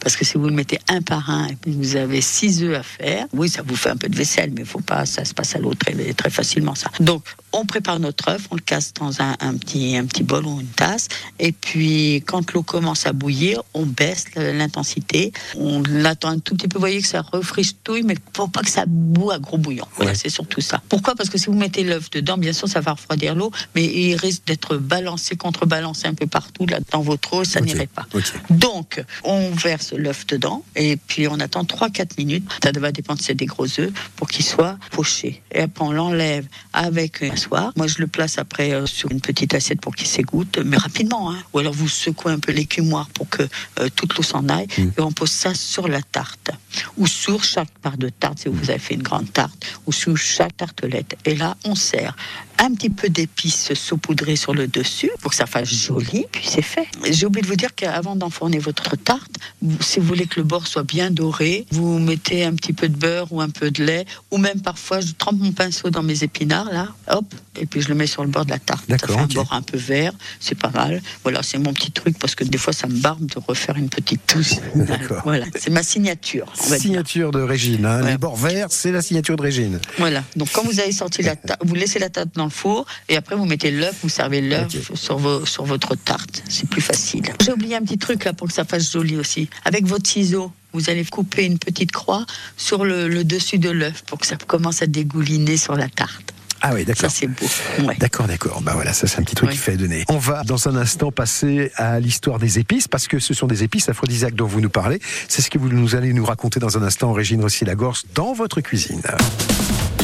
Parce 0.00 0.16
que 0.16 0.24
si 0.24 0.36
vous 0.38 0.48
le 0.48 0.54
mettez 0.54 0.78
un 0.88 1.02
par 1.02 1.30
un 1.30 1.46
et 1.48 1.56
puis 1.56 1.72
vous 1.72 1.96
avez 1.96 2.20
six 2.20 2.62
œufs 2.62 2.76
à 2.76 2.82
faire, 2.82 3.26
oui, 3.32 3.48
ça 3.48 3.62
vous 3.62 3.76
fait 3.76 3.90
un 3.90 3.96
peu 3.96 4.08
de 4.08 4.16
vaisselle, 4.16 4.50
mais 4.54 4.62
il 4.62 4.66
faut 4.66 4.80
pas, 4.80 5.06
ça 5.06 5.24
se 5.24 5.34
passe 5.34 5.56
à 5.56 5.58
l'eau 5.58 5.74
très, 5.74 5.94
très 6.14 6.30
facilement, 6.52 6.74
ça. 6.74 6.90
Donc, 7.00 7.24
on 7.52 7.64
prépare 7.66 8.00
notre 8.00 8.28
œuf, 8.28 8.46
on 8.50 8.54
le 8.56 8.60
casse 8.60 8.92
dans 8.94 9.20
un, 9.20 9.36
un 9.40 9.54
petit, 9.56 9.96
un 9.96 10.06
petit 10.06 10.22
bol 10.22 10.46
ou 10.46 10.60
une 10.60 10.66
tasse, 10.68 11.08
et 11.38 11.52
puis 11.52 12.22
quand 12.26 12.52
l'eau 12.52 12.62
commence 12.62 13.06
à 13.06 13.12
bouillir, 13.12 13.62
on 13.74 13.86
baisse 13.86 14.26
l'intensité, 14.36 15.32
on 15.56 15.82
l'attend 15.88 16.28
un 16.30 16.38
tout 16.38 16.54
petit 16.56 16.68
peu, 16.68 16.76
vous 16.78 16.80
voyez 16.82 17.00
que 17.02 17.08
ça 17.08 17.20
refriche-touille, 17.22 18.02
mais 18.04 18.14
faut 18.34 18.48
pas 18.48 18.62
que 18.62 18.70
ça 18.70 18.84
boue 18.86 19.30
à 19.30 19.38
gros 19.38 19.58
bouillon. 19.58 19.86
Voilà, 19.96 20.12
Ouais. 20.12 20.16
c'est 20.16 20.28
surtout 20.30 20.60
ça. 20.60 20.82
Pourquoi? 20.88 21.14
Parce 21.14 21.28
que 21.30 21.38
si 21.38 21.46
vous 21.46 21.54
mettez 21.54 21.84
l'œuf 21.84 22.10
dedans, 22.10 22.38
bien 22.38 22.52
sûr, 22.52 22.68
ça 22.68 22.80
va 22.80 22.92
refroidir 22.92 23.34
l'eau, 23.34 23.50
mais 23.74 23.84
il 23.84 24.14
risque 24.16 24.44
d'être 24.46 24.76
balancé, 24.76 25.36
contrebalancé 25.36 26.06
un 26.08 26.14
peu 26.14 26.26
partout 26.26 26.66
là 26.66 26.78
dans 26.90 27.02
votre 27.02 27.32
eau, 27.34 27.44
ça 27.44 27.60
n'irait 27.60 27.86
pas. 27.86 28.06
Donc, 28.50 29.02
on 29.24 29.50
verse 29.50 29.92
l'œuf 29.92 30.26
dedans 30.26 30.64
et 30.76 30.96
puis 30.96 31.28
on 31.28 31.38
attend 31.40 31.64
3-4 31.64 32.16
minutes. 32.18 32.44
Ça 32.62 32.70
va 32.72 32.92
dépendre 32.92 33.20
si 33.20 33.26
c'est 33.26 33.34
des 33.34 33.46
gros 33.46 33.66
œufs 33.78 33.92
pour 34.16 34.28
qu'ils 34.28 34.44
soient 34.44 34.78
pochés. 34.90 35.42
Et 35.52 35.60
après, 35.60 35.84
on 35.84 35.92
l'enlève 35.92 36.46
avec 36.72 37.22
un 37.22 37.36
Moi, 37.76 37.86
je 37.86 37.98
le 37.98 38.06
place 38.06 38.38
après 38.38 38.72
euh, 38.72 38.86
sur 38.86 39.10
une 39.10 39.20
petite 39.20 39.54
assiette 39.54 39.80
pour 39.80 39.94
qu'il 39.94 40.06
s'égoutte, 40.06 40.58
mais 40.64 40.76
rapidement. 40.76 41.32
hein. 41.32 41.38
Ou 41.52 41.58
alors, 41.58 41.72
vous 41.72 41.88
secouez 41.88 42.32
un 42.32 42.38
peu 42.38 42.52
l'écumoire 42.52 43.08
pour 43.10 43.28
que 43.28 43.42
euh, 43.80 43.88
toute 43.94 44.16
l'eau 44.16 44.22
s'en 44.22 44.48
aille 44.48 44.66
et 44.78 45.00
on 45.00 45.12
pose 45.12 45.30
ça 45.30 45.54
sur 45.54 45.88
la 45.88 46.02
tarte. 46.02 46.50
Ou 46.96 47.06
sur 47.06 47.44
chaque 47.44 47.70
part 47.80 47.96
de 47.98 48.08
tarte, 48.08 48.40
si 48.40 48.48
vous 48.48 48.70
avez 48.70 48.78
fait 48.78 48.94
une 48.94 49.02
grande 49.02 49.32
tarte, 49.32 49.66
ou 49.86 49.92
sur 49.92 50.16
chaque 50.16 50.56
tartelette. 50.56 51.16
Et 51.24 51.34
là, 51.34 51.56
on 51.64 51.74
sert 51.74 52.16
un 52.62 52.72
petit 52.74 52.90
peu 52.90 53.08
d'épices 53.08 53.74
saupoudrées 53.74 54.36
sur 54.36 54.54
le 54.54 54.68
dessus 54.68 55.10
pour 55.20 55.30
que 55.32 55.36
ça 55.36 55.46
fasse 55.46 55.68
joli, 55.68 56.26
puis 56.30 56.46
c'est 56.48 56.62
fait. 56.62 56.86
J'ai 57.10 57.26
oublié 57.26 57.42
de 57.42 57.48
vous 57.48 57.56
dire 57.56 57.74
qu'avant 57.74 58.14
d'enfourner 58.14 58.58
votre 58.58 58.96
tarte, 58.96 59.32
si 59.80 59.98
vous 59.98 60.06
voulez 60.06 60.26
que 60.26 60.38
le 60.38 60.44
bord 60.44 60.66
soit 60.68 60.84
bien 60.84 61.10
doré, 61.10 61.66
vous 61.72 61.98
mettez 61.98 62.44
un 62.44 62.54
petit 62.54 62.72
peu 62.72 62.88
de 62.88 62.96
beurre 62.96 63.32
ou 63.32 63.40
un 63.40 63.50
peu 63.50 63.70
de 63.72 63.84
lait, 63.84 64.04
ou 64.30 64.38
même 64.38 64.60
parfois 64.60 65.00
je 65.00 65.12
trempe 65.12 65.38
mon 65.40 65.50
pinceau 65.52 65.90
dans 65.90 66.04
mes 66.04 66.22
épinards 66.22 66.72
là, 66.72 66.88
hop, 67.10 67.24
et 67.60 67.66
puis 67.66 67.80
je 67.82 67.88
le 67.88 67.94
mets 67.96 68.06
sur 68.06 68.22
le 68.22 68.30
bord 68.30 68.44
de 68.44 68.50
la 68.50 68.58
tarte. 68.60 68.82
Ça 68.88 68.96
D'accord, 68.96 69.16
fait 69.16 69.22
un 69.22 69.26
bord 69.26 69.52
un 69.52 69.62
peu 69.62 69.76
vert, 69.78 70.12
c'est 70.38 70.54
pas 70.58 70.70
mal. 70.70 71.02
Voilà, 71.24 71.42
c'est 71.42 71.58
mon 71.58 71.72
petit 71.74 71.90
truc 71.90 72.16
parce 72.18 72.36
que 72.36 72.44
des 72.44 72.58
fois 72.58 72.72
ça 72.72 72.86
me 72.86 72.94
barbe 72.96 73.26
de 73.26 73.40
refaire 73.44 73.76
une 73.76 73.88
petite 73.88 74.24
touche. 74.26 74.52
Voilà, 75.24 75.46
c'est 75.58 75.70
ma 75.70 75.82
signature. 75.82 76.52
Dire. 76.66 76.76
Signature 76.78 77.30
de 77.32 77.40
Régine. 77.40 77.84
hein. 77.86 78.02
Ouais. 78.02 78.12
Les 78.12 78.18
bords 78.18 78.36
verts, 78.36 78.68
c'est 78.70 78.92
la 78.92 79.02
signature 79.02 79.36
de 79.36 79.42
Régine. 79.42 79.80
Voilà. 79.98 80.22
Donc 80.36 80.48
quand 80.52 80.62
vous 80.64 80.78
avez 80.80 80.92
sorti 80.92 81.22
la 81.22 81.36
tarte, 81.36 81.60
vous 81.64 81.74
laissez 81.74 81.98
la 81.98 82.08
tarte 82.08 82.28
dans 82.34 82.44
le 82.44 82.50
four 82.52 82.86
et 83.08 83.16
après 83.16 83.34
vous 83.34 83.46
mettez 83.46 83.70
l'œuf, 83.70 83.96
vous 84.02 84.08
servez 84.08 84.40
l'œuf 84.40 84.68
sur, 84.94 85.18
vos, 85.18 85.44
sur 85.46 85.64
votre 85.64 85.94
tarte. 85.96 86.42
C'est 86.48 86.68
plus 86.68 86.80
facile. 86.82 87.24
J'ai 87.44 87.52
oublié 87.52 87.74
un 87.76 87.82
petit 87.82 87.98
truc 87.98 88.24
là 88.24 88.32
pour 88.32 88.46
que 88.48 88.52
ça 88.54 88.64
fasse 88.64 88.92
joli 88.92 89.16
aussi. 89.16 89.48
Avec 89.64 89.86
votre 89.86 90.08
ciseau, 90.08 90.52
vous 90.72 90.88
allez 90.88 91.04
couper 91.04 91.44
une 91.44 91.58
petite 91.58 91.92
croix 91.92 92.24
sur 92.56 92.84
le, 92.84 93.08
le 93.08 93.24
dessus 93.24 93.58
de 93.58 93.70
l'œuf 93.70 94.02
pour 94.06 94.18
que 94.18 94.26
ça 94.26 94.36
commence 94.36 94.82
à 94.82 94.86
dégouliner 94.86 95.56
sur 95.56 95.74
la 95.74 95.88
tarte. 95.88 96.32
Ah 96.64 96.70
oui, 96.74 96.82
Ça 96.82 96.92
d'accord. 96.92 97.10
c'est 97.10 97.26
beau. 97.26 97.86
Ouais. 97.88 97.96
D'accord, 97.98 98.28
d'accord. 98.28 98.60
Bah 98.62 98.70
voilà, 98.76 98.92
ça 98.92 99.08
c'est 99.08 99.18
un 99.18 99.24
petit 99.24 99.34
truc 99.34 99.48
Oui. 99.50 99.56
qui 99.56 99.60
fait 99.60 99.76
donner. 99.76 100.04
On 100.08 100.18
va 100.18 100.44
dans 100.44 100.68
un 100.68 100.76
instant 100.76 101.10
passer 101.10 101.72
à 101.74 101.98
l'histoire 101.98 102.38
des 102.38 102.60
épices 102.60 102.86
parce 102.86 103.08
que 103.08 103.18
ce 103.18 103.34
sont 103.34 103.48
des 103.48 103.64
épices 103.64 103.88
aphrodisiaques 103.88 104.36
dont 104.36 104.46
vous 104.46 104.60
nous 104.60 104.70
parlez. 104.70 105.00
C'est 105.26 105.42
ce 105.42 105.50
que 105.50 105.58
vous 105.58 105.68
nous 105.70 105.96
allez 105.96 106.12
nous 106.12 106.24
raconter 106.24 106.60
dans 106.60 106.78
un 106.78 106.82
instant, 106.84 107.12
Régine 107.12 107.42
Rossi-Lagorce, 107.42 108.04
dans 108.14 108.32
votre 108.32 108.60
cuisine. 108.60 109.02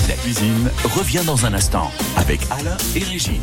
La 0.09 0.15
cuisine 0.15 0.71
revient 0.97 1.23
dans 1.27 1.45
un 1.45 1.53
instant 1.53 1.91
avec 2.17 2.41
Alain 2.51 2.79
et 2.97 3.05
Régine. 3.05 3.43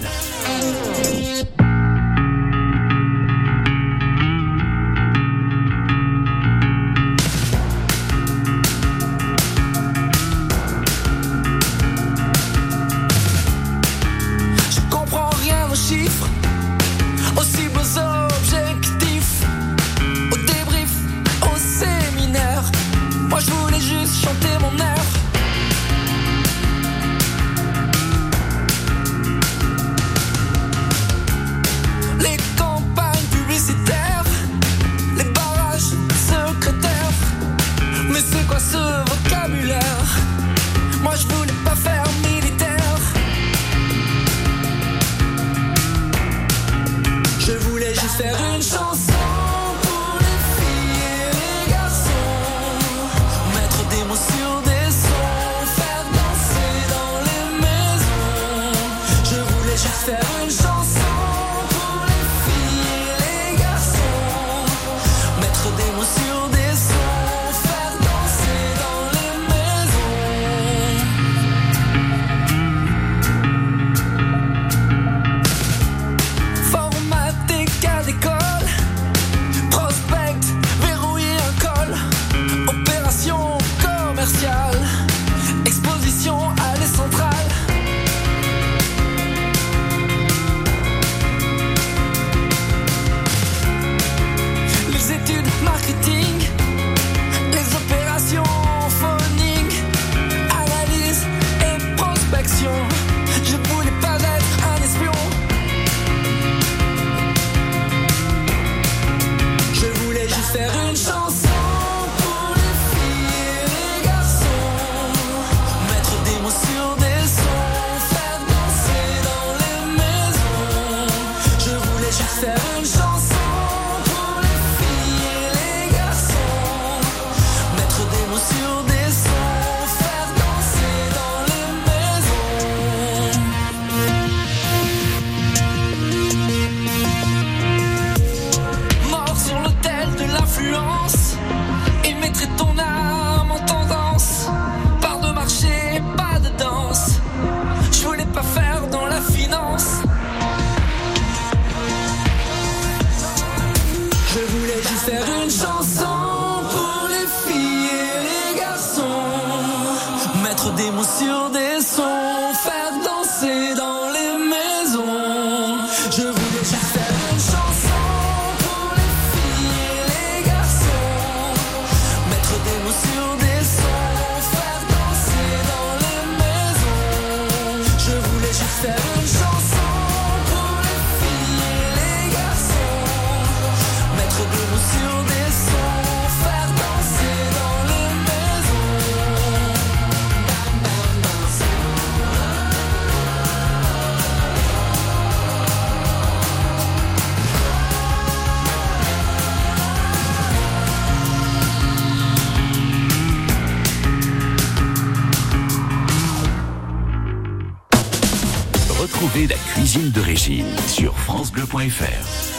La 209.35 209.55
cuisine 209.73 210.11
de 210.11 210.21
Régine 210.21 210.77
sur 210.87 211.13
francebleu.fr. 211.17 212.54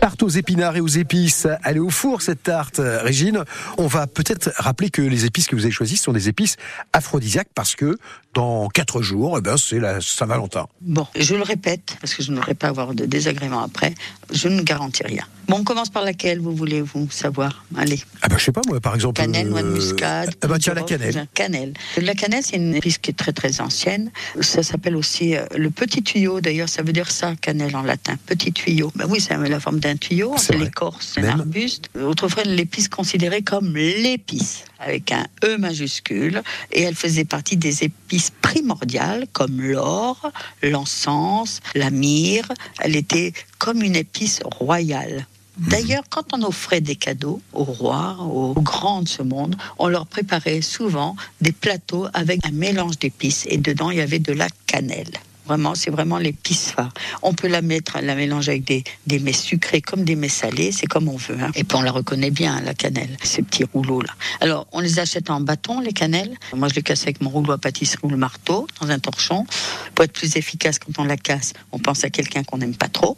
Tarte 0.00 0.22
aux 0.22 0.28
épinards 0.28 0.76
et 0.76 0.80
aux 0.80 0.86
épices. 0.86 1.46
Elle 1.64 1.76
est 1.78 1.80
au 1.80 1.90
four 1.90 2.22
cette 2.22 2.42
tarte, 2.42 2.78
euh, 2.80 3.02
Régine. 3.02 3.42
On 3.78 3.86
va 3.86 4.06
peut-être 4.06 4.52
rappeler 4.56 4.90
que 4.90 5.02
les 5.02 5.24
épices 5.24 5.46
que 5.46 5.56
vous 5.56 5.62
avez 5.64 5.72
choisies 5.72 5.96
sont 5.96 6.12
des 6.12 6.28
épices 6.28 6.56
aphrodisiaques 6.92 7.48
parce 7.54 7.74
que 7.74 7.96
dans 8.34 8.68
quatre 8.68 9.00
jours, 9.00 9.36
eh 9.38 9.40
ben, 9.40 9.56
c'est 9.56 9.80
la 9.80 10.02
Saint-Valentin. 10.02 10.66
Bon, 10.82 11.06
je 11.18 11.34
le 11.34 11.42
répète, 11.42 11.96
parce 12.00 12.14
que 12.14 12.22
je 12.22 12.30
ne 12.30 12.36
voudrais 12.36 12.54
pas 12.54 12.68
avoir 12.68 12.94
de 12.94 13.06
désagréments 13.06 13.62
après, 13.62 13.94
je 14.30 14.48
ne 14.48 14.60
garantis 14.60 15.02
rien. 15.02 15.24
Bon, 15.48 15.56
on 15.60 15.64
commence 15.64 15.88
par 15.88 16.04
laquelle, 16.04 16.40
vous 16.40 16.54
voulez, 16.54 16.82
vous 16.82 17.08
savoir? 17.10 17.64
Allez, 17.76 18.02
Ah 18.20 18.28
ben 18.28 18.36
je 18.36 18.44
sais 18.44 18.52
pas 18.52 18.60
moi, 18.68 18.78
par 18.78 18.94
exemple. 18.94 19.22
cannelle, 19.22 19.48
noix 19.48 19.62
de 19.62 19.68
euh, 19.68 19.74
muscade. 19.74 20.34
Ah 20.42 20.48
bah 20.48 20.58
tiens 20.60 20.74
la 20.74 20.82
cannelle. 20.82 21.26
Cannelle. 21.32 21.72
La 21.96 22.14
cannelle, 22.14 22.42
c'est 22.44 22.56
une 22.56 22.74
épice 22.74 22.98
qui 22.98 23.10
est 23.10 23.14
très 23.14 23.32
très 23.32 23.60
ancienne. 23.62 24.10
Ça 24.42 24.62
s'appelle 24.62 24.96
aussi 24.96 25.34
euh, 25.34 25.46
le 25.56 25.70
petit 25.70 26.02
tuyau, 26.02 26.42
d'ailleurs, 26.42 26.68
ça 26.68 26.82
veut 26.82 26.92
dire 26.92 27.10
ça, 27.10 27.34
cannelle 27.40 27.74
en 27.74 27.82
latin. 27.82 28.16
Petit 28.26 28.52
tuyau. 28.52 28.85
Ben 28.94 29.06
oui, 29.08 29.24
a 29.28 29.36
la 29.36 29.60
forme 29.60 29.80
d'un 29.80 29.96
tuyau, 29.96 30.34
C'est 30.36 30.52
c'est 30.52 30.58
l'écorce, 30.58 31.12
c'est 31.14 31.26
un 31.26 31.40
arbuste. 31.40 31.88
Autrefois, 32.00 32.44
l'épice 32.44 32.88
considérée 32.88 33.42
comme 33.42 33.74
l'épice, 33.74 34.64
avec 34.78 35.12
un 35.12 35.26
E 35.44 35.56
majuscule, 35.58 36.42
et 36.72 36.82
elle 36.82 36.94
faisait 36.94 37.24
partie 37.24 37.56
des 37.56 37.84
épices 37.84 38.30
primordiales, 38.42 39.26
comme 39.32 39.60
l'or, 39.60 40.30
l'encens, 40.62 41.60
la 41.74 41.90
myrrhe. 41.90 42.52
Elle 42.80 42.96
était 42.96 43.32
comme 43.58 43.82
une 43.82 43.96
épice 43.96 44.40
royale. 44.44 45.26
D'ailleurs, 45.56 46.04
quand 46.10 46.34
on 46.34 46.42
offrait 46.42 46.82
des 46.82 46.96
cadeaux 46.96 47.40
aux 47.54 47.64
rois, 47.64 48.18
aux 48.20 48.52
grands 48.60 49.02
de 49.02 49.08
ce 49.08 49.22
monde, 49.22 49.56
on 49.78 49.88
leur 49.88 50.06
préparait 50.06 50.60
souvent 50.60 51.16
des 51.40 51.52
plateaux 51.52 52.08
avec 52.12 52.44
un 52.46 52.50
mélange 52.50 52.98
d'épices 52.98 53.46
et 53.48 53.56
dedans 53.56 53.90
il 53.90 53.96
y 53.96 54.02
avait 54.02 54.18
de 54.18 54.32
la 54.34 54.48
cannelle. 54.66 55.12
Vraiment, 55.46 55.74
c'est 55.74 55.90
vraiment 55.90 56.18
l'épice 56.18 56.70
phare. 56.72 56.92
On 57.22 57.32
peut 57.34 57.48
la 57.48 57.62
mettre, 57.62 57.98
la 58.02 58.14
mélanger 58.14 58.52
avec 58.52 58.64
des, 58.64 58.84
des 59.06 59.18
mets 59.18 59.32
sucrés 59.32 59.80
comme 59.80 60.04
des 60.04 60.16
mets 60.16 60.28
salés, 60.28 60.72
c'est 60.72 60.86
comme 60.86 61.08
on 61.08 61.16
veut. 61.16 61.36
hein. 61.40 61.50
Et 61.54 61.64
puis 61.64 61.76
on 61.76 61.82
la 61.82 61.92
reconnaît 61.92 62.30
bien, 62.30 62.60
la 62.62 62.74
cannelle, 62.74 63.16
ces 63.22 63.42
petits 63.42 63.64
rouleaux 63.64 64.00
là. 64.02 64.12
Alors, 64.40 64.66
on 64.72 64.80
les 64.80 64.98
achète 64.98 65.30
en 65.30 65.40
bâton, 65.40 65.80
les 65.80 65.92
cannelles. 65.92 66.36
Moi, 66.54 66.68
je 66.68 66.74
les 66.74 66.82
casse 66.82 67.02
avec 67.04 67.20
mon 67.20 67.30
rouleau 67.30 67.52
à 67.52 67.58
pâtisserie 67.58 67.98
ou 68.02 68.08
le 68.08 68.16
marteau, 68.16 68.66
dans 68.80 68.90
un 68.90 68.98
torchon. 68.98 69.46
Pour 69.94 70.04
être 70.04 70.12
plus 70.12 70.36
efficace, 70.36 70.78
quand 70.78 70.98
on 70.98 71.04
la 71.04 71.16
casse, 71.16 71.52
on 71.72 71.78
pense 71.78 72.04
à 72.04 72.10
quelqu'un 72.10 72.42
qu'on 72.42 72.58
n'aime 72.58 72.74
pas 72.76 72.88
trop. 72.88 73.16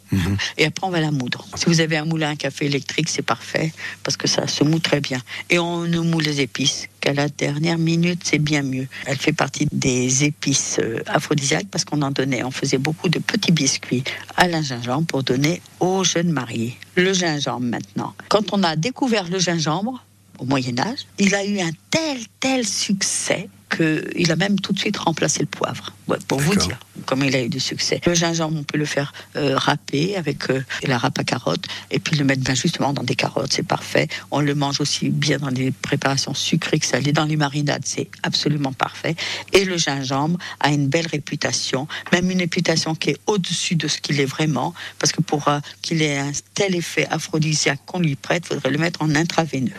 Et 0.57 0.65
après, 0.65 0.85
on 0.87 0.89
va 0.91 1.01
la 1.01 1.11
moudre. 1.11 1.45
Si 1.55 1.65
vous 1.65 1.81
avez 1.81 1.97
un 1.97 2.05
moulin 2.05 2.31
à 2.31 2.35
café 2.35 2.65
électrique, 2.65 3.09
c'est 3.09 3.21
parfait, 3.21 3.73
parce 4.03 4.17
que 4.17 4.27
ça 4.27 4.47
se 4.47 4.63
moud 4.63 4.81
très 4.81 5.01
bien. 5.01 5.19
Et 5.49 5.59
on 5.59 5.81
ne 5.81 5.99
moule 5.99 6.23
les 6.23 6.41
épices 6.41 6.87
qu'à 7.01 7.13
la 7.13 7.29
dernière 7.29 7.77
minute, 7.77 8.21
c'est 8.23 8.39
bien 8.39 8.61
mieux. 8.61 8.87
Elle 9.05 9.17
fait 9.17 9.31
partie 9.33 9.67
des 9.71 10.23
épices 10.25 10.77
euh, 10.79 10.99
aphrodisiaques, 11.07 11.67
parce 11.71 11.85
qu'on 11.85 12.01
en 12.01 12.11
on 12.43 12.51
faisait 12.51 12.77
beaucoup 12.77 13.09
de 13.09 13.19
petits 13.19 13.51
biscuits 13.51 14.03
à 14.37 14.47
la 14.47 14.61
gingembre 14.61 15.07
pour 15.07 15.23
donner 15.23 15.61
aux 15.79 16.03
jeunes 16.03 16.31
mariés. 16.31 16.77
Le 16.95 17.13
gingembre 17.13 17.65
maintenant. 17.65 18.13
Quand 18.29 18.53
on 18.53 18.63
a 18.63 18.75
découvert 18.75 19.29
le 19.29 19.39
gingembre, 19.39 20.03
au 20.39 20.45
Moyen 20.45 20.79
Âge, 20.79 21.05
il 21.17 21.35
a 21.35 21.45
eu 21.45 21.59
un 21.59 21.71
tel, 21.91 22.17
tel 22.39 22.65
succès 22.65 23.49
qu'il 23.69 24.31
a 24.31 24.35
même 24.35 24.59
tout 24.59 24.73
de 24.73 24.79
suite 24.79 24.97
remplacé 24.97 25.41
le 25.41 25.47
poivre, 25.47 25.93
pour 26.27 26.39
vous 26.39 26.55
dire 26.55 26.79
comme 27.09 27.23
il 27.23 27.35
a 27.35 27.41
eu 27.41 27.49
du 27.49 27.59
succès. 27.59 27.99
Le 28.05 28.13
gingembre, 28.13 28.55
on 28.59 28.63
peut 28.63 28.77
le 28.77 28.85
faire 28.85 29.13
euh, 29.35 29.57
râper 29.57 30.15
avec 30.15 30.51
euh, 30.51 30.63
la 30.83 30.99
râpe 30.99 31.17
à 31.17 31.23
carottes 31.23 31.65
et 31.89 31.97
puis 31.97 32.15
le 32.15 32.23
mettre 32.23 32.43
ben, 32.43 32.55
justement 32.55 32.93
dans 32.93 33.01
des 33.01 33.15
carottes, 33.15 33.51
c'est 33.51 33.65
parfait. 33.65 34.07
On 34.29 34.41
le 34.41 34.53
mange 34.53 34.79
aussi 34.79 35.09
bien 35.09 35.39
dans 35.39 35.49
des 35.51 35.71
préparations 35.71 36.35
sucrées 36.35 36.77
que 36.77 36.85
salées, 36.85 37.11
dans 37.11 37.25
les 37.25 37.35
marinades, 37.35 37.81
c'est 37.83 38.09
absolument 38.21 38.73
parfait. 38.73 39.15
Et 39.53 39.65
le 39.65 39.75
gingembre 39.77 40.37
a 40.59 40.69
une 40.69 40.87
belle 40.87 41.07
réputation, 41.07 41.87
même 42.11 42.29
une 42.29 42.37
réputation 42.41 42.93
qui 42.93 43.09
est 43.09 43.17
au-dessus 43.25 43.75
de 43.75 43.87
ce 43.87 43.97
qu'il 43.99 44.19
est 44.19 44.25
vraiment, 44.25 44.75
parce 44.99 45.11
que 45.11 45.21
pour 45.23 45.47
euh, 45.47 45.57
qu'il 45.81 46.03
ait 46.03 46.19
un 46.19 46.31
tel 46.53 46.75
effet 46.75 47.07
aphrodisiaque 47.09 47.79
qu'on 47.87 47.99
lui 48.01 48.15
prête, 48.15 48.43
il 48.51 48.53
faudrait 48.53 48.69
le 48.69 48.77
mettre 48.77 49.01
en 49.01 49.15
intraveineux. 49.15 49.71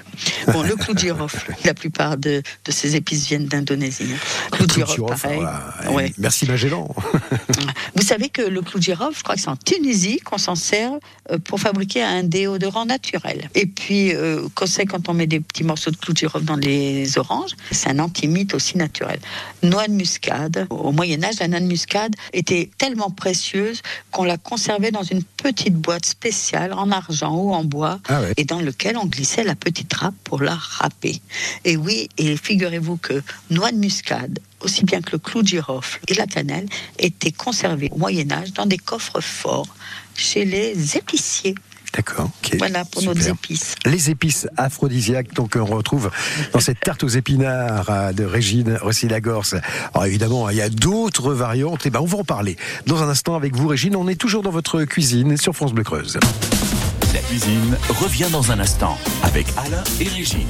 Bon, 0.49 0.63
le 0.65 0.75
clou 0.75 0.95
de 0.95 0.99
girofle, 0.99 1.55
la 1.65 1.75
plupart 1.75 2.17
de, 2.17 2.43
de 2.65 2.73
ces 2.73 2.97
épices 2.97 3.29
viennent 3.29 3.47
d'Indonésie. 3.47 4.09
hein. 4.13 4.49
Clou 4.51 4.67
de 4.67 4.73
girofle, 4.73 4.97
Girofle, 4.97 5.23
pareil. 5.23 5.39
voilà. 5.39 5.93
Ouais. 5.93 6.13
Merci 6.19 6.47
Magellan. 6.47 6.89
Vous 7.97 8.03
savez 8.03 8.29
que 8.29 8.43
le 8.43 8.63
clou 8.63 8.79
de 8.79 8.85
girofle, 8.85 9.17
je 9.17 9.23
crois 9.23 9.35
que 9.35 9.41
c'est 9.41 9.49
en 9.49 9.57
Tunisie 9.57 10.19
qu'on 10.21 10.39
s'en 10.39 10.55
sert 10.55 10.93
euh, 11.31 11.39
pour 11.39 11.61
fabriquer 11.61 12.03
un 12.03 12.23
déodorant 12.23 12.87
naturel. 12.87 13.51
Et 13.55 13.67
puis, 13.67 14.15
euh, 14.15 14.47
qu'on 14.55 14.67
sait 14.67 14.87
quand 14.87 15.09
on 15.09 15.15
met 15.15 15.27
des 15.27 15.41
petits 15.41 15.65
morceaux 15.65 15.91
de 15.91 15.97
clou 15.97 16.13
de 16.13 16.19
girofle 16.19 16.45
dans 16.45 16.57
les 16.57 17.19
oranges, 17.19 17.53
c'est 17.71 17.91
un 17.91 17.99
antimite 17.99 18.55
aussi 18.55 18.77
naturel. 18.79 19.19
Noix 19.63 19.87
de 19.89 19.93
muscade. 19.93 20.67
Au 20.71 20.93
Moyen 20.93 21.23
Âge, 21.25 21.41
la 21.41 21.49
noix 21.49 21.61
de 21.61 21.67
muscade 21.67 22.15
était 22.33 22.71
tellement 22.79 23.11
précieuse 23.11 23.83
qu'on 24.11 24.25
la 24.25 24.37
conservait 24.37 24.91
dans 24.91 25.03
une 25.03 25.23
petite 25.23 25.75
boîte 25.75 26.07
spéciale 26.07 26.73
en 26.73 26.91
argent 26.91 27.35
ou 27.35 27.53
en 27.53 27.65
bois 27.65 28.01
Ah 28.09 28.21
ouais. 28.21 28.33
et 28.37 28.45
dans 28.45 28.61
lequel 28.61 28.97
on 28.97 29.07
glissait 29.07 29.45
la 29.45 29.55
petite 29.55 29.93
râpe 29.95 30.15
pour 30.25 30.41
la 30.43 30.55
râper. 30.55 31.21
Et 31.65 31.77
oui, 31.77 32.09
et 32.19 32.37
figurez-vous 32.37 32.97
que 32.97 33.23
noix 33.51 33.73
de 33.73 33.77
muscade, 33.79 34.39
aussi 34.61 34.85
bien 34.85 35.01
que 35.01 35.13
le 35.13 35.19
clou 35.19 35.43
de 35.43 35.49
girofle 35.49 36.01
et 36.09 36.15
la 36.15 36.27
cannelle, 36.27 36.67
étaient 36.99 37.33
conservés 37.33 37.89
au 37.93 37.99
Moyen 37.99 38.31
Âge 38.31 38.53
dans 38.53 38.67
des 38.67 38.79
coffres 38.79 39.21
forts 39.21 39.75
chez 40.15 40.45
les 40.45 40.97
épiciers. 40.97 41.55
D'accord. 41.93 42.31
ok. 42.45 42.57
Voilà 42.59 42.85
pour 42.85 43.03
Super. 43.03 43.17
nos 43.17 43.21
épices. 43.21 43.75
Les 43.85 44.11
épices 44.11 44.47
aphrodisiaques, 44.57 45.35
donc 45.35 45.57
on 45.57 45.65
retrouve 45.65 46.11
dans 46.53 46.61
cette 46.61 46.81
tarte 46.81 47.03
aux 47.03 47.09
épinards 47.09 47.91
euh, 47.91 48.13
de 48.13 48.25
Régine 48.25 48.79
Rossi-Lagorce. 48.81 49.57
Alors 49.93 50.07
évidemment, 50.07 50.49
il 50.51 50.57
y 50.57 50.63
a 50.63 50.69
d'autres 50.69 51.33
variantes, 51.33 51.87
et 51.87 51.91
ben 51.91 52.01
on 52.01 52.07
va 52.07 52.19
en 52.19 52.25
parler 52.25 52.57
dans 52.87 53.03
un 53.03 53.09
instant 53.09 53.35
avec 53.35 53.57
vous, 53.57 53.67
Régine. 53.67 53.97
On 53.97 54.07
est 54.07 54.15
toujours 54.15 54.43
dans 54.43 54.51
votre 54.51 54.85
cuisine 54.85 55.37
sur 55.37 55.55
France 55.55 55.73
Bleu 55.73 55.83
Creuse. 55.83 56.19
La 57.13 57.21
cuisine 57.21 57.77
revient 57.89 58.29
dans 58.31 58.53
un 58.53 58.61
instant 58.61 58.97
avec 59.25 59.47
Alain 59.57 59.83
et 60.01 60.09
Régine. 60.09 60.47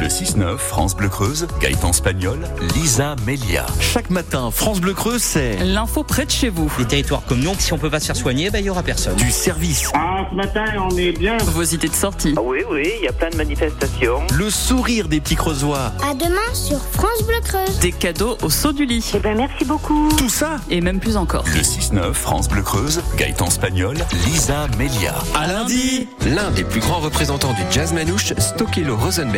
Le 0.00 0.06
6-9, 0.06 0.58
France 0.58 0.94
Bleu 0.94 1.08
Creuse, 1.08 1.48
Gaëtan 1.60 1.92
Spagnol, 1.92 2.38
Lisa 2.76 3.16
Melia. 3.26 3.66
Chaque 3.80 4.10
matin, 4.10 4.50
France 4.52 4.80
Bleu 4.80 4.94
Creuse, 4.94 5.20
c'est 5.22 5.56
L'info 5.64 6.04
près 6.04 6.24
de 6.24 6.30
chez 6.30 6.48
vous. 6.50 6.70
Des 6.78 6.84
territoires 6.84 7.22
comme 7.26 7.40
nous, 7.40 7.52
si 7.58 7.72
on 7.72 7.78
peut 7.78 7.90
pas 7.90 7.98
se 7.98 8.06
faire 8.06 8.14
soigner, 8.16 8.48
ben, 8.50 8.60
il 8.60 8.66
y 8.66 8.70
aura 8.70 8.84
personne. 8.84 9.16
du 9.16 9.30
service, 9.32 9.90
Ah, 9.94 10.24
ce 10.30 10.36
matin, 10.36 10.64
on 10.88 10.96
est 10.96 11.12
bien. 11.18 11.36
Vos 11.46 11.64
idées 11.64 11.88
de 11.88 11.94
sortie. 11.94 12.34
Oui, 12.40 12.58
oui, 12.70 12.92
il 13.00 13.04
y 13.04 13.08
a 13.08 13.12
plein 13.12 13.28
de 13.30 13.36
manifestations. 13.36 14.20
le 14.36 14.50
sourire 14.50 15.08
des 15.08 15.20
petits 15.20 15.34
creusois. 15.36 15.92
À 16.08 16.14
demain 16.14 16.54
sur 16.54 16.78
France 16.92 17.22
Bleu 17.26 17.40
Creuse. 17.42 17.78
Des 17.80 17.92
cadeaux 17.92 18.38
au 18.42 18.50
saut 18.50 18.72
du 18.72 18.86
lit. 18.86 19.10
Eh 19.14 19.18
ben 19.18 19.36
merci 19.36 19.64
beaucoup. 19.64 20.10
Tout 20.16 20.28
ça 20.30 20.56
Et 20.70 20.80
même 20.80 21.00
plus 21.00 21.16
encore. 21.16 21.44
Le 21.54 21.60
6-9, 21.62 22.12
France 22.12 22.48
Bleu 22.48 22.62
Creuse, 22.62 23.02
Gaëtan 23.16 23.50
Spagnol, 23.50 23.96
Lisa 24.26 24.68
Melia. 24.78 25.14
à 25.34 25.48
lundi. 25.48 26.06
L'un 26.24 26.50
des 26.52 26.64
plus 26.64 26.80
grands 26.80 27.00
représentants 27.00 27.52
du 27.54 27.62
jazz 27.72 27.92
manouche, 27.92 28.32
Stokelo 28.38 28.96
Rosenberg, 28.96 29.37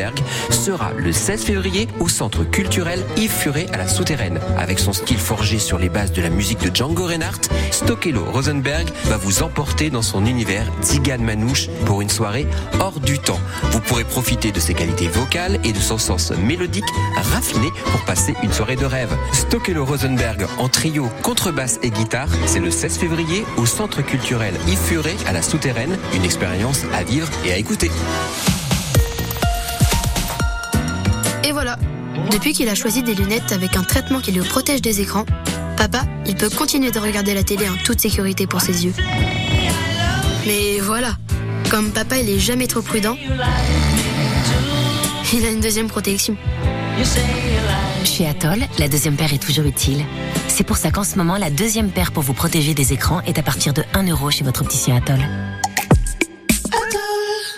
sera 0.51 0.93
le 0.97 1.13
16 1.13 1.45
février 1.45 1.89
au 1.99 2.09
centre 2.09 2.45
culturel 2.45 3.05
Yves 3.17 3.31
Furet 3.31 3.67
à 3.73 3.77
la 3.77 3.89
Souterraine. 3.89 4.41
Avec 4.59 4.79
son 4.79 4.93
style 4.93 5.19
forgé 5.19 5.59
sur 5.59 5.79
les 5.79 5.89
bases 5.89 6.13
de 6.13 6.23
la 6.23 6.31
musique 6.31 6.61
de 6.61 6.75
Django 6.75 7.07
Reinhardt, 7.07 7.41
Stokelo 7.71 8.25
Rosenberg 8.25 8.89
va 9.05 9.17
vous 9.17 9.43
emporter 9.43 9.91
dans 9.91 10.03
son 10.03 10.27
univers 10.27 10.67
Zigan 10.83 11.19
manouche 11.19 11.69
pour 11.87 12.01
une 12.03 12.11
soirée 12.11 12.47
hors 12.79 13.01
du 13.01 13.19
temps. 13.19 13.41
Vous 13.71 13.81
pourrez 13.81 14.05
profiter 14.05 14.53
de 14.53 14.61
ses 14.61 14.75
qualités 14.75 15.09
vocales 15.09 15.59
et 15.65 15.73
de 15.73 15.79
son 15.79 15.99
sens 15.99 16.33
mélodique 16.33 16.89
raffiné 17.17 17.69
pour 17.91 18.05
passer 18.05 18.35
une 18.43 18.53
soirée 18.53 18.77
de 18.77 18.87
rêve. 18.87 19.15
Stokelo 19.33 19.85
Rosenberg 19.85 20.47
en 20.59 20.69
trio, 20.69 21.09
contrebasse 21.23 21.79
et 21.83 21.91
guitare, 21.91 22.29
c'est 22.47 22.61
le 22.61 22.71
16 22.71 22.99
février 22.99 23.45
au 23.57 23.67
centre 23.67 24.03
culturel 24.03 24.55
Yves 24.69 24.91
à 25.27 25.33
la 25.33 25.43
Souterraine. 25.43 25.97
Une 26.15 26.25
expérience 26.25 26.83
à 26.95 27.05
vivre 27.05 27.29
et 27.45 27.53
à 27.53 27.57
écouter. 27.57 27.91
Et 31.51 31.53
voilà. 31.53 31.77
Depuis 32.31 32.53
qu'il 32.53 32.69
a 32.69 32.77
choisi 32.77 33.03
des 33.03 33.13
lunettes 33.13 33.51
avec 33.51 33.77
un 33.77 33.83
traitement 33.83 34.21
qui 34.21 34.31
le 34.31 34.45
protège 34.45 34.83
des 34.83 35.01
écrans, 35.01 35.27
papa, 35.77 36.05
il 36.25 36.37
peut 36.37 36.49
continuer 36.49 36.93
de 36.93 37.01
regarder 37.01 37.35
la 37.35 37.43
télé 37.43 37.69
en 37.69 37.75
toute 37.85 38.01
sécurité 38.01 38.47
pour 38.47 38.61
ses 38.61 38.85
yeux. 38.85 38.95
Mais 40.47 40.79
voilà, 40.79 41.17
comme 41.69 41.91
papa 41.91 42.19
il 42.19 42.29
est 42.31 42.39
jamais 42.39 42.69
trop 42.69 42.83
prudent, 42.83 43.17
il 45.33 45.45
a 45.45 45.51
une 45.51 45.59
deuxième 45.59 45.89
protection. 45.89 46.37
Chez 48.05 48.29
Atoll, 48.29 48.61
la 48.79 48.87
deuxième 48.87 49.17
paire 49.17 49.35
est 49.35 49.43
toujours 49.43 49.67
utile. 49.67 50.05
C'est 50.47 50.63
pour 50.63 50.77
ça 50.77 50.93
qu'en 50.93 51.03
ce 51.03 51.17
moment, 51.17 51.37
la 51.37 51.51
deuxième 51.51 51.91
paire 51.91 52.13
pour 52.13 52.23
vous 52.23 52.35
protéger 52.35 52.75
des 52.75 52.93
écrans 52.93 53.23
est 53.23 53.41
à 53.41 53.43
partir 53.43 53.73
de 53.73 53.83
1 53.95 54.07
euro 54.07 54.31
chez 54.31 54.45
votre 54.45 54.63
opticien 54.63 54.99
Atoll. 54.99 55.27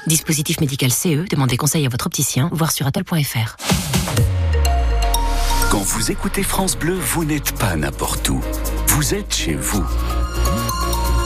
Dispositif 0.06 0.60
médical 0.60 0.90
CE, 0.90 1.28
demandez 1.28 1.56
conseil 1.56 1.86
à 1.86 1.88
votre 1.88 2.06
opticien, 2.06 2.50
voir 2.52 2.72
sur 2.72 2.86
atoll.fr. 2.86 3.56
Quand 5.70 5.82
vous 5.82 6.10
écoutez 6.10 6.42
France 6.42 6.76
Bleu, 6.76 6.94
vous 6.94 7.24
n'êtes 7.24 7.56
pas 7.58 7.76
n'importe 7.76 8.28
où. 8.28 8.40
Vous 8.88 9.14
êtes 9.14 9.32
chez 9.32 9.54
vous. 9.54 9.84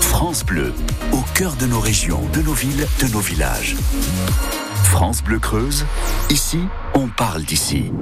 France 0.03 0.45
Bleu, 0.45 0.75
au 1.12 1.23
cœur 1.35 1.57
de 1.57 1.67
nos 1.67 1.81
régions, 1.81 2.23
de 2.35 2.43
nos 2.43 2.53
villes, 2.53 2.87
de 3.01 3.07
nos 3.09 3.21
villages. 3.21 3.77
France 4.85 5.23
Bleu 5.23 5.39
Creuse, 5.39 5.87
ici, 6.31 6.61
on 6.95 7.09
parle 7.09 7.45
d'ici. 7.45 7.93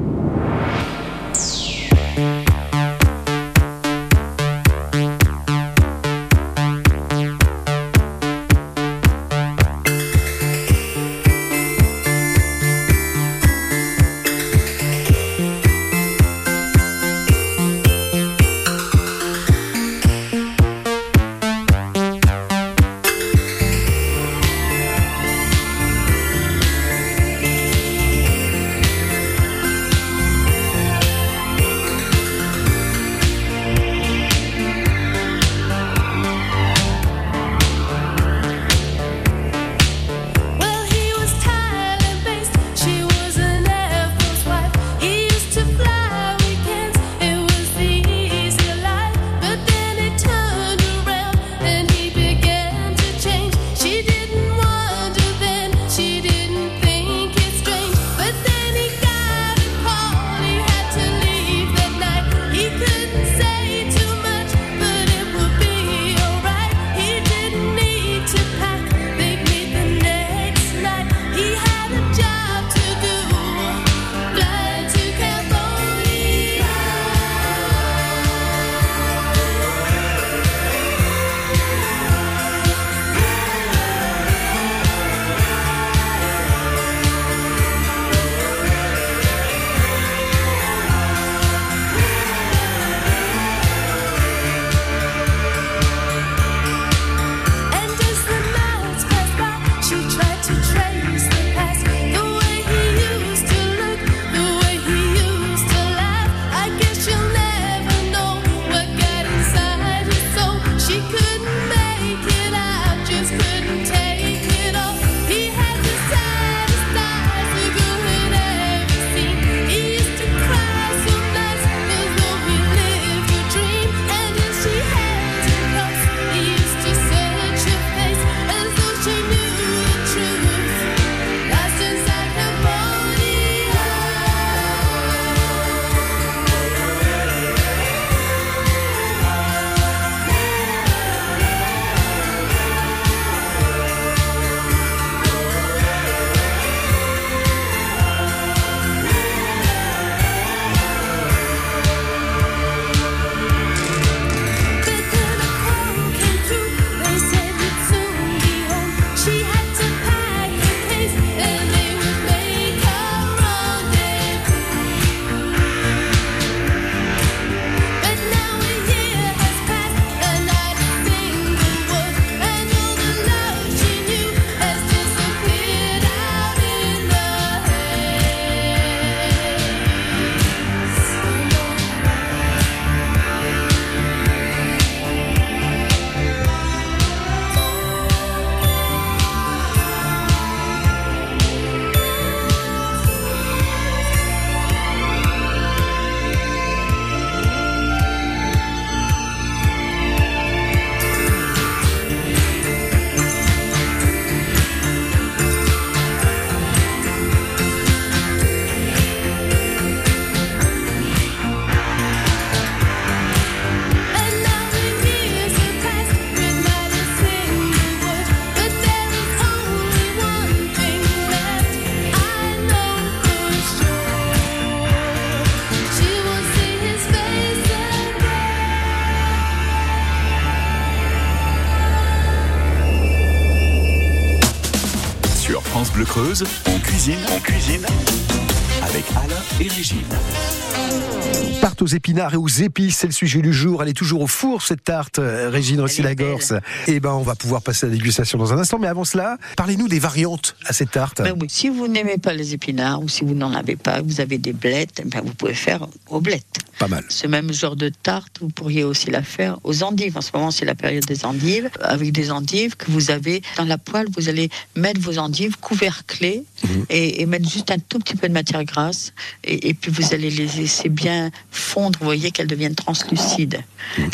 Épinards 241.94 242.34
et 242.34 242.36
aux 242.36 242.48
épices, 242.48 242.98
c'est 242.98 243.06
le 243.06 243.12
sujet 243.12 243.40
du 243.40 243.52
jour. 243.52 243.82
Elle 243.82 243.88
est 243.88 243.94
toujours 243.94 244.22
au 244.22 244.26
four, 244.26 244.62
cette 244.62 244.84
tarte, 244.84 245.18
euh, 245.18 245.50
Régine 245.50 245.80
Rossi-Lagorce. 245.80 246.54
Et 246.86 247.00
ben, 247.00 247.12
on 247.12 247.22
va 247.22 247.34
pouvoir 247.34 247.62
passer 247.62 247.86
à 247.86 247.88
la 247.88 247.96
dégustation 247.96 248.38
dans 248.38 248.52
un 248.52 248.58
instant. 248.58 248.78
Mais 248.78 248.88
avant 248.88 249.04
cela, 249.04 249.38
parlez-nous 249.56 249.88
des 249.88 249.98
variantes 249.98 250.56
à 250.66 250.72
cette 250.72 250.90
tarte. 250.90 251.22
Ben 251.22 251.34
oui, 251.40 251.46
si 251.48 251.68
vous 251.68 251.88
n'aimez 251.88 252.18
pas 252.18 252.34
les 252.34 252.54
épinards 252.54 253.02
ou 253.02 253.08
si 253.08 253.24
vous 253.24 253.34
n'en 253.34 253.52
avez 253.52 253.76
pas, 253.76 254.02
vous 254.02 254.20
avez 254.20 254.38
des 254.38 254.52
blettes, 254.52 255.02
ben 255.06 255.22
vous 255.24 255.34
pouvez 255.34 255.54
faire 255.54 255.86
aux 256.08 256.20
blettes. 256.20 256.58
Pas 256.78 256.88
mal. 256.88 257.04
Ce 257.08 257.26
même 257.26 257.52
genre 257.52 257.76
de 257.76 257.88
tarte, 257.88 258.38
vous 258.40 258.48
pourriez 258.48 258.82
aussi 258.82 259.10
la 259.10 259.22
faire 259.22 259.58
aux 259.62 259.82
endives. 259.82 260.16
En 260.16 260.20
ce 260.20 260.30
moment, 260.34 260.50
c'est 260.50 260.64
la 260.64 260.74
période 260.74 261.04
des 261.04 261.24
endives. 261.24 261.70
Avec 261.80 262.12
des 262.12 262.30
endives 262.30 262.76
que 262.76 262.90
vous 262.90 263.10
avez 263.10 263.42
dans 263.56 263.64
la 263.64 263.78
poêle, 263.78 264.06
vous 264.16 264.28
allez 264.28 264.50
mettre 264.74 265.00
vos 265.00 265.18
endives 265.18 265.56
couverclées 265.58 266.44
et, 266.90 267.22
et 267.22 267.26
mettre 267.26 267.48
juste 267.48 267.70
un 267.70 267.78
tout 267.78 267.98
petit 267.98 268.16
peu 268.16 268.28
de 268.28 268.32
matière 268.32 268.64
grasse. 268.64 269.12
Et, 269.44 269.68
et 269.68 269.74
puis 269.74 269.92
vous 269.92 270.12
allez 270.12 270.30
les 270.30 270.46
laisser 270.46 270.88
bien 270.88 271.30
fondre. 271.50 271.83
Vous 271.98 272.04
voyez 272.04 272.30
qu'elles 272.30 272.46
deviennent 272.46 272.74
translucides. 272.74 273.62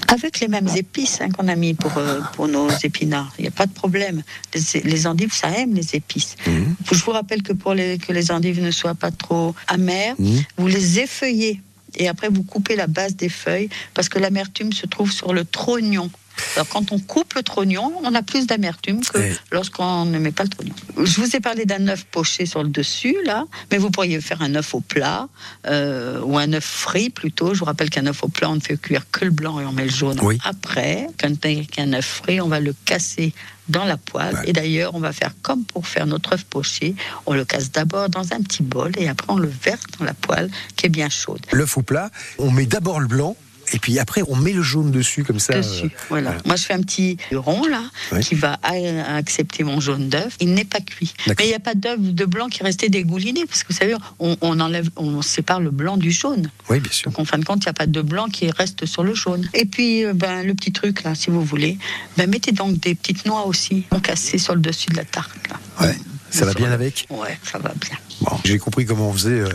Avec 0.09 0.41
les 0.41 0.49
mêmes 0.49 0.69
épices 0.77 1.21
hein, 1.21 1.31
qu'on 1.31 1.49
a 1.49 1.57
mis 1.57 1.75
pour, 1.75 1.97
euh, 1.99 2.21
pour 2.35 2.49
nos 2.49 2.69
épinards. 2.83 3.33
Il 3.39 3.43
n'y 3.43 3.49
a 3.49 3.53
pas 3.53 3.67
de 3.67 3.73
problème. 3.73 4.23
Les, 4.55 4.81
les 4.81 5.07
endives, 5.07 5.33
ça 5.33 5.49
aime 5.51 5.75
les 5.75 5.95
épices. 5.95 6.37
Je 6.47 7.05
vous 7.05 7.13
rappelle 7.13 7.43
que 7.43 7.53
pour 7.53 7.75
les, 7.75 7.99
que 7.99 8.13
les 8.13 8.31
endives 8.31 8.63
ne 8.63 8.71
soient 8.71 8.95
pas 8.95 9.11
trop 9.11 9.55
amères, 9.69 10.15
vous 10.57 10.67
les 10.67 11.01
effeuillez. 11.01 11.61
Et 11.97 12.09
après, 12.09 12.29
vous 12.29 12.43
coupez 12.43 12.77
la 12.77 12.87
base 12.87 13.17
des 13.17 13.29
feuilles 13.29 13.69
parce 13.95 14.09
que 14.09 14.19
l'amertume 14.19 14.73
se 14.73 14.87
trouve 14.87 15.11
sur 15.13 15.33
le 15.33 15.45
trognon. 15.45 16.11
Alors, 16.57 16.69
quand 16.69 16.93
on 16.93 16.99
coupe 16.99 17.35
le 17.35 17.43
trognon, 17.43 17.93
on 18.03 18.15
a 18.15 18.23
plus 18.23 18.47
d'amertume 18.47 19.01
que 19.01 19.19
lorsqu'on 19.51 20.05
ne 20.05 20.19
met 20.19 20.33
pas 20.33 20.45
le 20.45 20.49
trognon. 20.49 20.75
Je 21.03 21.21
vous 21.21 21.37
ai 21.37 21.41
parlé 21.41 21.65
d'un 21.65 21.89
œuf 21.89 22.05
poché 22.05 22.47
sur 22.47 22.63
le 22.63 22.69
dessus, 22.69 23.17
là, 23.25 23.45
mais 23.71 23.79
vous 23.79 23.91
pourriez 23.91 24.21
faire 24.21 24.43
un 24.43 24.55
œuf 24.55 24.75
au 24.75 24.81
plat 24.81 25.29
euh, 25.67 26.21
ou 26.23 26.39
un 26.39 26.53
œuf 26.53 26.65
frit 26.65 27.11
plutôt. 27.11 27.55
Je 27.55 27.61
vous 27.61 27.65
rappelle 27.65 27.91
qu'un 27.91 28.07
œuf 28.07 28.23
au 28.23 28.29
plat, 28.29 28.51
on 28.51 28.57
ne 28.57 28.61
fait 28.61 28.81
cuire 28.81 29.11
que 29.11 29.25
le 29.25 29.31
blanc 29.31 29.61
et 29.61 29.65
on 29.65 29.73
met 29.73 29.85
le 29.85 29.91
jaune 29.91 30.21
après. 30.45 31.07
Quand 31.21 31.31
un 31.79 31.93
œuf 31.93 32.05
frit, 32.05 32.41
on 32.41 32.49
va 32.49 32.61
le 32.61 32.75
casser 32.85 33.33
dans 33.69 33.85
la 33.85 33.97
poêle. 33.97 34.37
Et 34.45 34.53
d'ailleurs, 34.53 34.95
on 34.95 35.01
va 35.01 35.13
faire 35.13 35.33
comme 35.43 35.65
pour 35.65 35.87
faire 35.87 36.07
notre 36.07 36.35
œuf 36.35 36.45
poché. 36.45 36.95
On 37.27 37.35
le 37.35 37.45
casse 37.45 37.71
d'abord 37.71 38.09
dans 38.09 38.33
un 38.33 38.43
petit 38.43 38.63
bol 38.63 38.93
et 38.99 39.09
après 39.09 39.33
on 39.33 39.39
le 39.39 39.49
verse 39.63 39.83
dans 39.99 40.05
la 40.05 40.15
poêle 40.15 40.51
qui 40.77 40.87
est 40.87 40.91
bien 40.91 41.09
chaude. 41.09 41.41
L'œuf 41.53 41.77
au 41.77 41.83
plat, 41.83 42.11
on 42.39 42.51
met 42.51 42.67
d'abord 42.67 43.01
le 43.01 43.07
blanc. 43.07 43.37
Et 43.73 43.79
puis 43.79 43.99
après, 43.99 44.23
on 44.29 44.37
met 44.37 44.53
le 44.53 44.63
jaune 44.63 44.91
dessus, 44.91 45.25
comme 45.25 45.39
ça. 45.39 45.55
Dessus, 45.55 45.87
euh, 45.87 45.99
voilà. 46.09 46.37
Moi, 46.45 46.57
je 46.57 46.65
fais 46.65 46.75
un 46.75 46.81
petit 46.81 47.17
rond 47.33 47.67
là 47.67 47.83
qui 48.21 48.35
va 48.35 48.59
accepter 48.63 49.65
mon 49.65 49.81
jaune 49.81 50.09
d'œuf. 50.09 50.37
Il 50.41 50.55
n'est 50.55 50.65
pas 50.65 50.81
cuit, 50.81 51.13
mais 51.27 51.35
il 51.41 51.49
n'y 51.49 51.55
a 51.55 51.61
pas 51.61 51.75
d'œuf 51.75 52.01
de 52.01 52.25
blanc 52.25 52.49
qui 52.49 52.63
est 52.63 52.65
resté 52.65 52.89
dégouliné 52.89 53.45
parce 53.47 53.63
que 53.63 53.73
vous 53.73 53.79
savez, 53.79 53.95
on, 54.19 54.37
on 54.41 54.61
enlève, 54.61 54.89
on 54.97 55.23
sépare 55.23 55.61
le 55.61 55.71
blanc 55.71 55.97
du 55.97 56.11
jaune. 56.11 56.51
Oui, 56.69 56.81
bien 56.81 56.93
sûr. 56.93 57.11
Donc 57.11 57.21
en 57.21 57.25
fin 57.25 57.39
de 57.39 57.45
compte, 57.45 57.63
il 57.65 57.67
n'y 57.67 57.71
a 57.71 57.75
pas 57.75 57.87
de 57.87 58.03
blanc 58.03 58.29
qui 58.29 58.51
reste 58.51 58.87
sur 58.87 59.03
le 59.03 59.15
jaune. 59.15 59.49
Et 59.55 59.65
puis, 59.65 60.05
euh, 60.05 60.13
ben 60.15 60.47
le 60.47 60.55
petit 60.55 60.73
truc 60.73 61.03
là, 61.03 61.15
si 61.15 61.31
vous 61.31 61.45
voulez, 61.45 61.79
ben 62.17 62.29
mettez 62.29 62.53
donc 62.53 62.79
des 62.81 62.95
petites 62.95 63.27
noix 63.27 63.47
aussi, 63.47 63.85
cassées 64.03 64.39
sur 64.39 64.55
le 64.55 64.61
dessus 64.61 64.91
de 64.91 64.97
la 64.97 65.05
tarte 65.05 65.37
là. 65.49 65.87
Ouais. 65.87 65.97
Ça 66.31 66.45
va 66.47 66.55
bien 66.55 66.71
avec 66.71 67.07
Ouais, 67.11 67.39
ça 67.43 67.59
va 67.59 67.73
bien. 67.81 67.97
Bon, 68.23 68.37
j'ai 68.45 68.59
compris 68.59 68.85
comment 68.87 69.09
on 69.09 69.13
faisait 69.13 69.41
euh, 69.41 69.49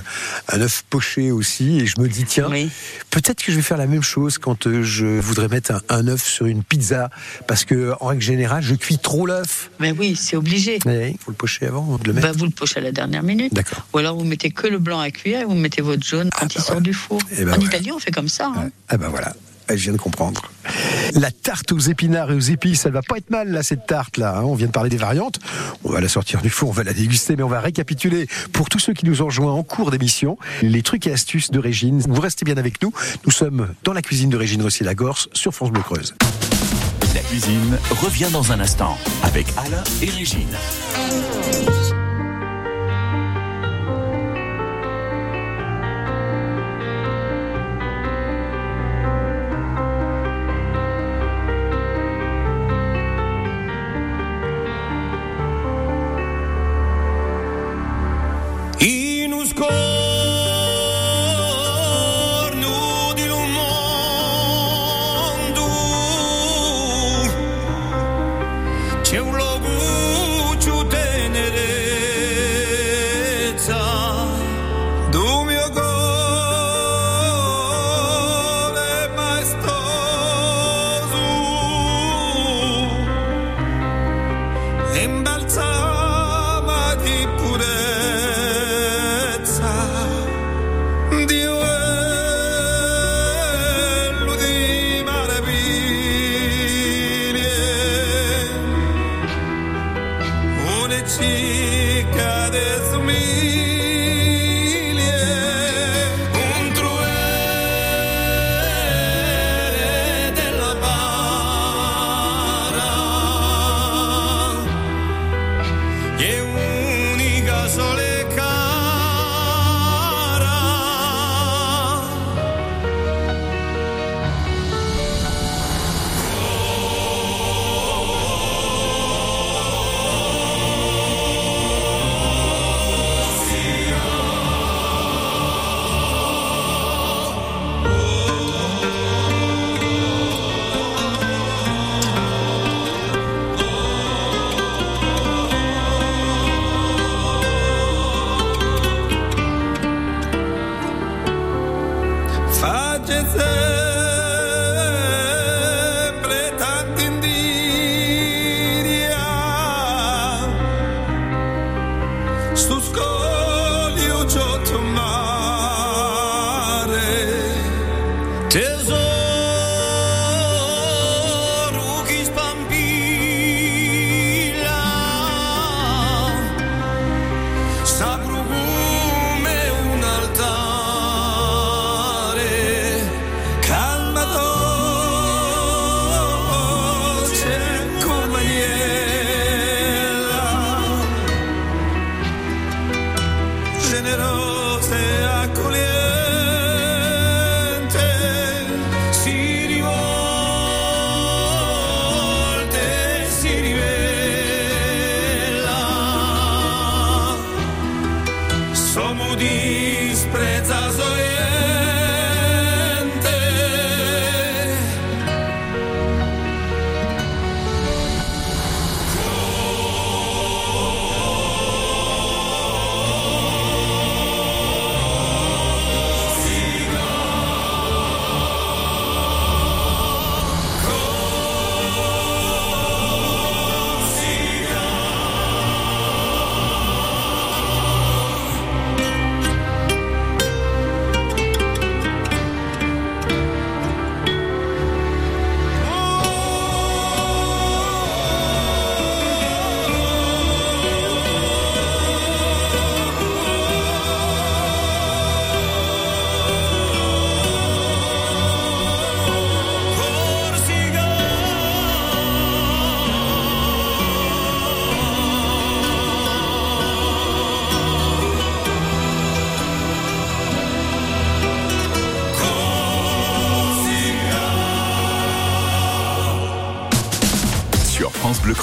un 0.52 0.62
œuf 0.62 0.84
poché 0.90 1.32
aussi, 1.32 1.80
et 1.80 1.86
je 1.86 2.00
me 2.00 2.08
dis 2.08 2.26
tiens, 2.26 2.50
peut-être 3.12 3.44
que 3.44 3.52
je 3.52 3.58
vais 3.58 3.62
faire 3.62 3.78
la 3.78 3.86
même 3.88 4.02
chose 4.04 4.38
quand 4.38 4.68
euh, 4.68 4.84
je 4.84 5.06
voudrais 5.20 5.48
mettre 5.48 5.72
un, 5.72 5.82
un 5.90 6.08
œuf 6.08 6.24
sur 6.26 6.48
une 6.48 6.64
pizza, 6.64 7.10
parce 7.48 7.64
que 7.64 7.94
en 8.02 8.08
règle 8.08 8.22
générale, 8.24 8.64
je 8.64 8.76
cuis 8.76 8.98
trop 8.98 9.26
l'œuf. 9.26 9.70
Mais 9.80 9.92
oui, 9.92 10.16
c'est 10.16 10.36
obligé. 10.36 10.80
Il 10.86 11.18
faut 11.20 11.32
le 11.32 11.38
pocher 11.38 11.68
avant 11.68 11.98
de 11.98 12.08
le 12.08 12.14
mettre. 12.14 12.28
Ben, 12.28 12.38
vous 12.38 12.46
le 12.46 12.52
pochez 12.52 12.80
à 12.80 12.82
la 12.82 12.92
dernière 12.92 13.24
minute. 13.24 13.54
D'accord. 13.54 13.86
Ou 13.94 14.00
alors 14.00 14.18
vous 14.18 14.26
mettez 14.26 14.50
que 14.52 14.68
le 14.68 14.80
blanc 14.80 15.00
à 15.00 15.12
cuire 15.12 15.42
et 15.42 15.46
vous 15.46 15.54
mettez 15.56 15.82
votre 15.82 16.04
jaune 16.06 16.30
quand 16.38 16.54
il 16.56 16.62
sort 16.62 16.82
du 16.82 16.94
four. 16.94 17.20
Eh 17.38 17.46
ben 17.46 17.54
en. 17.54 17.60
Italie, 17.62 17.92
on 17.92 18.00
fait 18.00 18.12
comme 18.12 18.28
ça. 18.30 18.52
hein. 18.56 18.70
Ah 18.90 18.98
ben 18.98 19.10
voilà. 19.10 19.34
Je 19.70 19.76
viens 19.76 19.94
de 19.94 19.98
comprendre. 19.98 20.42
La 21.14 21.32
tarte 21.32 21.72
aux 21.72 21.80
épinards 21.80 22.32
et 22.32 22.36
aux 22.36 22.40
épices, 22.40 22.86
elle 22.86 22.92
va 22.92 23.02
pas 23.02 23.18
être 23.18 23.30
mal 23.30 23.50
là 23.52 23.64
cette 23.64 23.86
tarte 23.88 24.18
là. 24.18 24.38
hein. 24.38 24.44
On 24.44 24.56
vient 24.56 24.68
de 24.68 24.72
parler 24.72 24.90
des 24.90 24.98
variantes. 24.98 25.40
On 25.84 25.92
va 25.92 26.02
la 26.02 26.08
sortir 26.10 26.42
du 26.42 26.50
four, 26.50 26.70
on 26.70 26.74
va 26.74 26.84
la 26.84 26.94
déguster, 26.94 27.36
mais 27.36 27.44
on 27.44 27.48
va 27.48 27.60
récapituler 27.62 28.28
pour 28.54 28.70
tous 28.70 28.80
ceux 28.80 28.94
qui 28.94 29.06
nous 29.06 29.22
ont 29.22 29.26
rejoints 29.26 29.52
en 29.54 29.64
cours 29.64 29.92
d'émission 29.92 30.38
les 30.62 30.82
trucs 30.84 31.08
et 31.08 31.12
astuces 31.14 31.52
de 31.52 31.60
Régine. 31.60 32.00
Vous 32.08 32.22
restez 32.22 32.46
bien 32.46 32.58
avec 32.58 32.82
nous. 32.82 32.92
Nous 33.26 33.32
sommes 33.32 33.70
dans 33.84 33.94
la 33.94 34.02
cuisine 34.02 34.30
de 34.30 34.38
Régine 34.38 34.62
Rossi-Lagorce 34.62 35.30
sur 35.34 35.54
France 35.54 35.72
Bleu 35.72 35.82
Creuse. 35.82 36.16
La 37.14 37.22
cuisine 37.22 37.78
revient 37.92 38.28
dans 38.32 38.52
un 38.52 38.60
instant 38.60 38.98
avec 39.24 39.48
Alain 39.58 39.84
et 40.02 40.10
Régine. 40.10 40.50
coisas. 59.56 60.15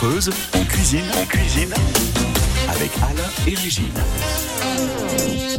Creuse, 0.03 0.31
cuisine, 0.69 1.05
on 1.17 1.27
cuisine 1.27 2.12
avec 2.83 2.97
Alain 2.99 3.31
et 3.47 3.55
Régine. 3.55 3.93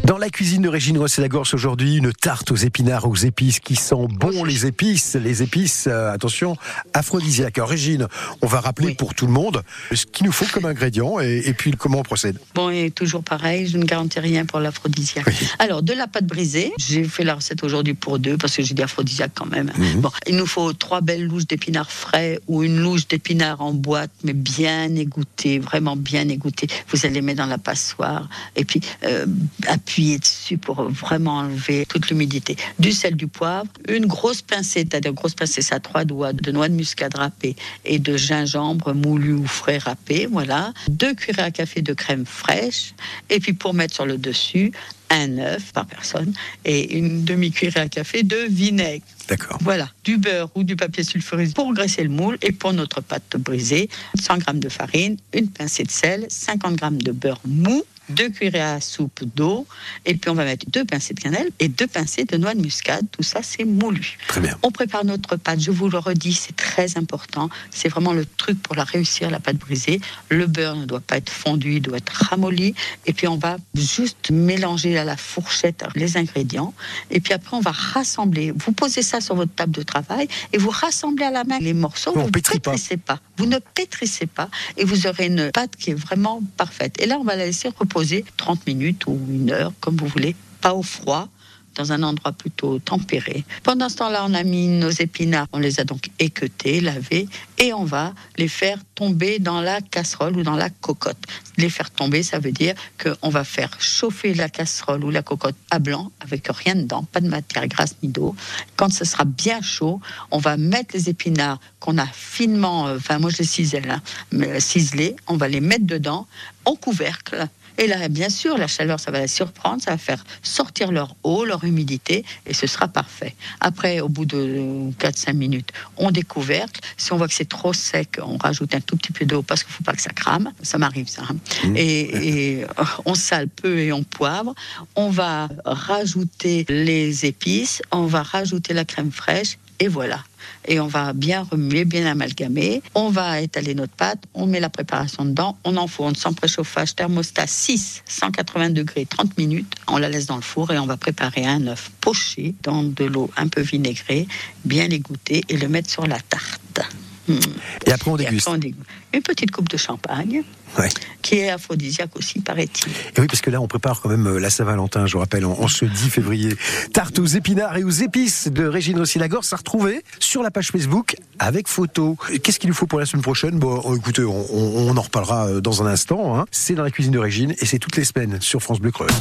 Dans 0.05 0.17
la 0.17 0.29
cuisine 0.29 0.63
de 0.63 0.67
Régine 0.67 0.97
Rossé-Lagorce 0.97 1.53
aujourd'hui, 1.53 1.95
une 1.95 2.11
tarte 2.11 2.51
aux 2.51 2.57
épinards 2.57 3.07
aux 3.07 3.15
épices 3.15 3.61
qui 3.61 3.77
sent 3.77 4.07
bon 4.09 4.43
les 4.43 4.65
épices. 4.65 5.15
Les 5.15 5.41
épices, 5.43 5.85
euh, 5.87 6.11
attention, 6.11 6.57
aphrodisiaques. 6.93 7.57
Alors 7.57 7.69
Régine, 7.69 8.07
on 8.41 8.47
va 8.47 8.59
rappeler 8.59 8.95
pour 8.95 9.13
tout 9.13 9.27
le 9.27 9.31
monde 9.31 9.63
ce 9.93 10.05
qu'il 10.05 10.25
nous 10.25 10.33
faut 10.33 10.45
comme 10.51 10.65
ingrédient 10.65 11.21
et, 11.21 11.43
et 11.45 11.53
puis 11.53 11.71
comment 11.71 11.99
on 11.99 12.03
procède. 12.03 12.37
Bon, 12.53 12.69
et 12.69 12.91
toujours 12.91 13.23
pareil, 13.23 13.67
je 13.67 13.77
ne 13.77 13.85
garantis 13.85 14.19
rien 14.19 14.45
pour 14.45 14.59
l'aphrodisiaque. 14.59 15.25
Alors, 15.59 15.83
de 15.83 15.93
la 15.93 16.07
pâte 16.07 16.25
brisée, 16.25 16.73
j'ai 16.77 17.05
fait 17.05 17.23
la 17.23 17.35
recette 17.35 17.63
aujourd'hui 17.63 17.93
pour 17.93 18.19
deux, 18.19 18.35
parce 18.35 18.57
que 18.57 18.63
j'ai 18.63 18.73
dit 18.73 18.83
aphrodisiaque 18.83 19.31
quand 19.33 19.45
même. 19.45 19.71
Bon, 19.97 20.11
il 20.27 20.35
nous 20.35 20.47
faut 20.47 20.73
trois 20.73 20.99
belles 20.99 21.23
louches 21.23 21.47
d'épinards 21.47 21.91
frais 21.91 22.41
ou 22.47 22.63
une 22.63 22.77
louche 22.77 23.07
d'épinards 23.07 23.61
en 23.61 23.71
boîte, 23.71 24.11
mais 24.25 24.33
bien 24.33 24.93
égouttée, 24.95 25.59
vraiment 25.59 25.95
bien 25.95 26.27
égouttée. 26.27 26.67
Vous 26.89 27.05
allez 27.05 27.12
mettre 27.21 27.39
dans 27.39 27.47
la 27.47 27.57
passoire 27.57 28.29
et 28.55 28.65
puis 28.65 28.81
euh, 29.03 29.25
appuyer 29.67 30.19
dessus 30.19 30.57
pour 30.57 30.83
vraiment 30.83 31.37
enlever 31.37 31.85
toute 31.87 32.09
l'humidité. 32.09 32.55
Du 32.79 32.91
sel, 32.91 33.15
du 33.15 33.27
poivre, 33.27 33.67
une 33.87 34.05
grosse 34.05 34.41
pincée, 34.41 34.81
c'est-à-dire 34.81 35.13
grosse 35.13 35.33
pincée, 35.35 35.61
ça 35.61 35.79
trois 35.79 36.05
doigts 36.05 36.33
de 36.33 36.51
noix 36.51 36.69
de 36.69 36.75
muscade 36.75 37.15
râpée 37.15 37.55
et 37.85 37.99
de 37.99 38.17
gingembre 38.17 38.93
moulu 38.93 39.33
ou 39.33 39.45
frais 39.45 39.77
râpé, 39.77 40.27
voilà. 40.31 40.73
Deux 40.89 41.13
cuillerées 41.13 41.43
à 41.43 41.51
café 41.51 41.81
de 41.81 41.93
crème 41.93 42.25
fraîche 42.25 42.93
et 43.29 43.39
puis 43.39 43.53
pour 43.53 43.73
mettre 43.73 43.93
sur 43.93 44.05
le 44.05 44.17
dessus, 44.17 44.71
un 45.13 45.37
œuf 45.37 45.71
par 45.71 45.85
personne 45.85 46.33
et 46.65 46.97
une 46.97 47.23
demi-cuillerée 47.23 47.81
à 47.81 47.89
café 47.89 48.23
de 48.23 48.37
vinaigre. 48.49 49.05
D'accord. 49.27 49.57
Voilà, 49.61 49.89
du 50.03 50.17
beurre 50.17 50.49
ou 50.55 50.63
du 50.63 50.75
papier 50.75 51.03
sulfurisé 51.03 51.53
pour 51.53 51.73
graisser 51.73 52.03
le 52.03 52.09
moule 52.09 52.37
et 52.41 52.51
pour 52.51 52.73
notre 52.73 53.01
pâte 53.01 53.37
brisée, 53.37 53.89
100 54.19 54.39
g 54.39 54.45
de 54.55 54.69
farine, 54.69 55.17
une 55.33 55.47
pincée 55.47 55.83
de 55.83 55.91
sel, 55.91 56.25
50 56.29 56.79
g 56.79 56.85
de 56.91 57.11
beurre 57.11 57.41
mou, 57.45 57.83
deux 58.09 58.29
cuillerées 58.29 58.61
à 58.61 58.81
soupe 58.81 59.23
d'eau 59.35 59.65
et 60.05 60.15
puis 60.15 60.29
on 60.29 60.33
va 60.33 60.45
mettre 60.45 60.65
deux 60.69 60.85
pincées 60.85 61.13
de 61.13 61.19
cannelle 61.21 61.49
et 61.59 61.67
deux 61.67 61.87
pincées 61.87 62.25
de 62.25 62.37
noix 62.37 62.53
de 62.53 62.61
muscade. 62.61 63.05
Tout 63.11 63.23
ça, 63.23 63.41
c'est 63.41 63.63
moulu. 63.63 64.17
Très 64.27 64.41
bien. 64.41 64.57
On 64.61 64.71
prépare 64.71 65.05
notre 65.05 65.35
pâte, 65.35 65.59
je 65.59 65.71
vous 65.71 65.89
le 65.89 65.97
redis, 65.97 66.33
c'est 66.33 66.55
très 66.55 66.97
important. 66.97 67.49
C'est 67.71 67.89
vraiment 67.89 68.13
le 68.13 68.25
truc 68.25 68.61
pour 68.61 68.75
la 68.75 68.83
réussir, 68.83 69.29
la 69.29 69.39
pâte 69.39 69.57
brisée. 69.57 70.01
Le 70.29 70.47
beurre 70.47 70.75
ne 70.75 70.85
doit 70.85 70.99
pas 70.99 71.17
être 71.17 71.29
fondu, 71.29 71.75
il 71.75 71.81
doit 71.81 71.97
être 71.97 72.09
ramolli. 72.09 72.75
Et 73.05 73.13
puis 73.13 73.27
on 73.27 73.37
va 73.37 73.57
juste 73.73 74.31
mélanger 74.31 74.97
à 74.97 75.03
la 75.03 75.17
fourchette 75.17 75.83
les 75.95 76.17
ingrédients. 76.17 76.73
Et 77.09 77.19
puis 77.19 77.33
après, 77.33 77.55
on 77.55 77.61
va 77.61 77.71
rassembler. 77.71 78.51
Vous 78.51 78.71
posez 78.71 79.01
ça 79.01 79.21
sur 79.21 79.35
votre 79.35 79.53
table 79.53 79.71
de 79.71 79.83
travail 79.83 80.27
et 80.51 80.57
vous 80.57 80.69
rassemblez 80.69 81.25
à 81.25 81.31
la 81.31 81.43
main 81.43 81.59
les 81.59 81.73
morceaux. 81.73 82.13
Vous 82.13 82.23
ne 82.23 82.29
pétrit 82.29 82.59
pas. 82.59 82.71
pétrissez 82.71 82.97
pas. 82.97 83.19
Vous 83.37 83.45
ne 83.45 83.59
pétrissez 83.59 84.25
pas 84.25 84.49
et 84.77 84.83
vous 84.83 85.07
aurez 85.07 85.27
une 85.27 85.51
pâte 85.51 85.75
qui 85.77 85.91
est 85.91 85.95
vraiment 85.95 86.41
parfaite. 86.57 87.01
Et 87.01 87.05
là, 87.05 87.17
on 87.19 87.23
va 87.23 87.35
la 87.35 87.45
laisser 87.45 87.69
reposer 87.69 87.92
30 88.37 88.67
minutes 88.67 89.05
ou 89.07 89.19
une 89.29 89.51
heure, 89.51 89.71
comme 89.79 89.95
vous 89.97 90.07
voulez, 90.07 90.35
pas 90.61 90.73
au 90.73 90.83
froid 90.83 91.29
dans 91.75 91.91
un 91.91 92.03
endroit 92.03 92.31
plutôt 92.31 92.79
tempéré. 92.79 93.43
Pendant 93.63 93.89
ce 93.89 93.97
temps-là, 93.97 94.25
on 94.27 94.33
a 94.33 94.43
mis 94.43 94.67
nos 94.67 94.89
épinards, 94.89 95.47
on 95.53 95.59
les 95.59 95.79
a 95.79 95.83
donc 95.83 96.09
équeutés, 96.19 96.81
lavés, 96.81 97.27
et 97.57 97.73
on 97.73 97.83
va 97.83 98.13
les 98.37 98.47
faire 98.47 98.77
tomber 98.95 99.39
dans 99.39 99.61
la 99.61 99.81
casserole 99.81 100.37
ou 100.37 100.43
dans 100.43 100.55
la 100.55 100.69
cocotte. 100.69 101.17
Les 101.57 101.69
faire 101.69 101.89
tomber, 101.89 102.23
ça 102.23 102.39
veut 102.39 102.51
dire 102.51 102.75
qu'on 103.01 103.29
va 103.29 103.43
faire 103.43 103.69
chauffer 103.79 104.33
la 104.33 104.49
casserole 104.49 105.03
ou 105.03 105.09
la 105.09 105.21
cocotte 105.21 105.55
à 105.71 105.79
blanc, 105.79 106.11
avec 106.19 106.47
rien 106.47 106.75
dedans, 106.75 107.03
pas 107.03 107.21
de 107.21 107.27
matière 107.27 107.67
grasse 107.67 107.95
ni 108.03 108.09
d'eau. 108.09 108.35
Quand 108.75 108.91
ce 108.91 109.05
sera 109.05 109.25
bien 109.25 109.61
chaud, 109.61 109.99
on 110.31 110.37
va 110.37 110.57
mettre 110.57 110.95
les 110.95 111.09
épinards 111.09 111.59
qu'on 111.79 111.97
a 111.97 112.07
finement, 112.07 112.87
euh, 112.87 112.97
enfin 112.97 113.19
moi 113.19 113.29
je 113.29 113.37
les 113.39 113.43
cisèle, 113.45 113.89
hein, 113.89 114.01
mais 114.31 114.59
ciselés, 114.59 115.15
on 115.27 115.37
va 115.37 115.47
les 115.47 115.61
mettre 115.61 115.85
dedans 115.85 116.27
en 116.65 116.75
couvercle. 116.75 117.47
Et 117.77 117.87
là, 117.87 118.07
bien 118.07 118.29
sûr, 118.29 118.57
la 118.57 118.67
chaleur, 118.67 118.99
ça 118.99 119.11
va 119.11 119.19
la 119.19 119.27
surprendre, 119.27 119.81
ça 119.81 119.91
va 119.91 119.97
faire 119.97 120.23
sortir 120.41 120.91
leur 120.91 121.15
eau, 121.23 121.43
leur 121.45 121.63
humidité, 121.63 122.23
et 122.45 122.53
ce 122.53 122.67
sera 122.67 122.87
parfait. 122.87 123.35
Après, 123.59 123.99
au 123.99 124.09
bout 124.09 124.25
de 124.25 124.91
4-5 124.99 125.33
minutes, 125.33 125.69
on 125.97 126.11
découvercle. 126.11 126.79
Si 126.97 127.11
on 127.13 127.17
voit 127.17 127.27
que 127.27 127.33
c'est 127.33 127.49
trop 127.49 127.73
sec, 127.73 128.19
on 128.21 128.37
rajoute 128.37 128.75
un 128.75 128.81
tout 128.81 128.95
petit 128.95 129.11
peu 129.11 129.25
d'eau 129.25 129.41
parce 129.41 129.63
qu'il 129.63 129.71
ne 129.71 129.75
faut 129.77 129.83
pas 129.83 129.93
que 129.93 130.01
ça 130.01 130.11
crame. 130.11 130.51
Ça 130.61 130.77
m'arrive, 130.77 131.07
ça. 131.07 131.23
hein. 131.29 131.35
Et, 131.75 132.59
et, 132.59 132.63
euh, 132.63 132.67
on 133.05 133.15
sale 133.15 133.47
peu 133.49 133.79
et 133.79 133.91
on 133.91 134.03
poivre. 134.03 134.53
On 134.95 135.09
va 135.09 135.49
rajouter 135.65 136.65
les 136.69 137.25
épices, 137.25 137.81
on 137.91 138.05
va 138.05 138.23
rajouter 138.23 138.73
la 138.73 138.85
crème 138.85 139.11
fraîche, 139.11 139.57
et 139.79 139.87
voilà. 139.87 140.23
Et 140.67 140.79
on 140.79 140.87
va 140.87 141.13
bien 141.13 141.43
remuer, 141.43 141.85
bien 141.85 142.05
amalgamer. 142.05 142.81
On 142.95 143.09
va 143.09 143.41
étaler 143.41 143.75
notre 143.75 143.93
pâte, 143.93 144.23
on 144.33 144.45
met 144.45 144.59
la 144.59 144.69
préparation 144.69 145.25
dedans, 145.25 145.57
on 145.63 145.77
enfourne 145.77 146.15
sans 146.15 146.33
préchauffage, 146.33 146.95
thermostat 146.95 147.47
6, 147.47 148.03
180 148.07 148.71
degrés, 148.71 149.05
30 149.05 149.37
minutes. 149.37 149.73
On 149.87 149.97
la 149.97 150.09
laisse 150.09 150.25
dans 150.25 150.35
le 150.35 150.41
four 150.41 150.71
et 150.71 150.79
on 150.79 150.85
va 150.85 150.97
préparer 150.97 151.45
un 151.45 151.67
œuf 151.67 151.91
poché 152.01 152.55
dans 152.63 152.83
de 152.83 153.05
l'eau 153.05 153.29
un 153.37 153.47
peu 153.47 153.61
vinaigrée, 153.61 154.27
bien 154.65 154.87
l'égoutter 154.87 155.43
et 155.49 155.57
le 155.57 155.67
mettre 155.67 155.89
sur 155.89 156.07
la 156.07 156.19
tarte. 156.19 156.81
Hmm. 157.27 157.37
Et 157.85 157.91
après, 157.91 158.11
on 158.11 158.17
déguste. 158.17 158.47
après, 158.47 158.57
on 158.57 158.59
déguste. 158.59 158.81
Une 159.13 159.21
petite 159.21 159.51
coupe 159.51 159.69
de 159.69 159.77
champagne, 159.77 160.43
Ouais. 160.79 160.89
qui 161.21 161.35
est 161.37 161.49
aphrodisiaque 161.51 162.15
aussi, 162.17 162.39
paraît-il. 162.39 162.91
Et 162.91 163.21
oui, 163.21 163.27
parce 163.27 163.41
que 163.41 163.49
là, 163.49 163.61
on 163.61 163.67
prépare 163.67 164.01
quand 164.01 164.09
même 164.09 164.25
euh, 164.27 164.39
la 164.39 164.49
Saint-Valentin, 164.49 165.05
je 165.05 165.13
vous 165.13 165.19
rappelle, 165.19 165.45
en, 165.45 165.51
en 165.53 165.67
ce 165.67 165.85
10 165.85 166.09
février. 166.09 166.55
Tarte 166.93 167.19
aux 167.19 167.25
épinards 167.25 167.77
et 167.77 167.83
aux 167.83 167.89
épices 167.89 168.47
de 168.47 168.65
Régine 168.65 168.97
Rossi-Lagorce 168.97 169.53
à 169.53 169.57
retrouver 169.57 170.03
sur 170.19 170.41
la 170.43 170.51
page 170.51 170.69
Facebook 170.71 171.15
avec 171.39 171.67
photo. 171.67 172.17
Qu'est-ce 172.41 172.59
qu'il 172.59 172.69
nous 172.69 172.75
faut 172.75 172.87
pour 172.87 172.99
la 172.99 173.05
semaine 173.05 173.21
prochaine? 173.23 173.59
Bon, 173.59 173.81
euh, 173.91 173.95
écoutez, 173.95 174.23
on, 174.23 174.45
on- 174.53 174.89
on 174.89 174.97
en 174.97 175.01
reparlera 175.01 175.47
euh, 175.47 175.61
dans 175.61 175.83
un 175.83 175.85
instant. 175.87 176.37
hein. 176.39 176.45
C'est 176.51 176.73
dans 176.75 176.83
la 176.83 176.91
cuisine 176.91 177.13
de 177.13 177.19
Régine 177.19 177.53
et 177.59 177.65
c'est 177.65 177.79
toutes 177.79 177.95
les 177.97 178.03
semaines 178.05 178.39
sur 178.41 178.61
France 178.61 178.79
Bleu 178.79 178.91
Creuse. 178.91 179.11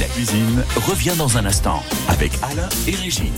La 0.00 0.06
cuisine 0.06 0.64
revient 0.76 1.12
dans 1.18 1.36
un 1.38 1.44
instant 1.44 1.82
avec 2.08 2.32
Alain 2.42 2.68
et 2.88 2.94
Régine. 2.94 3.32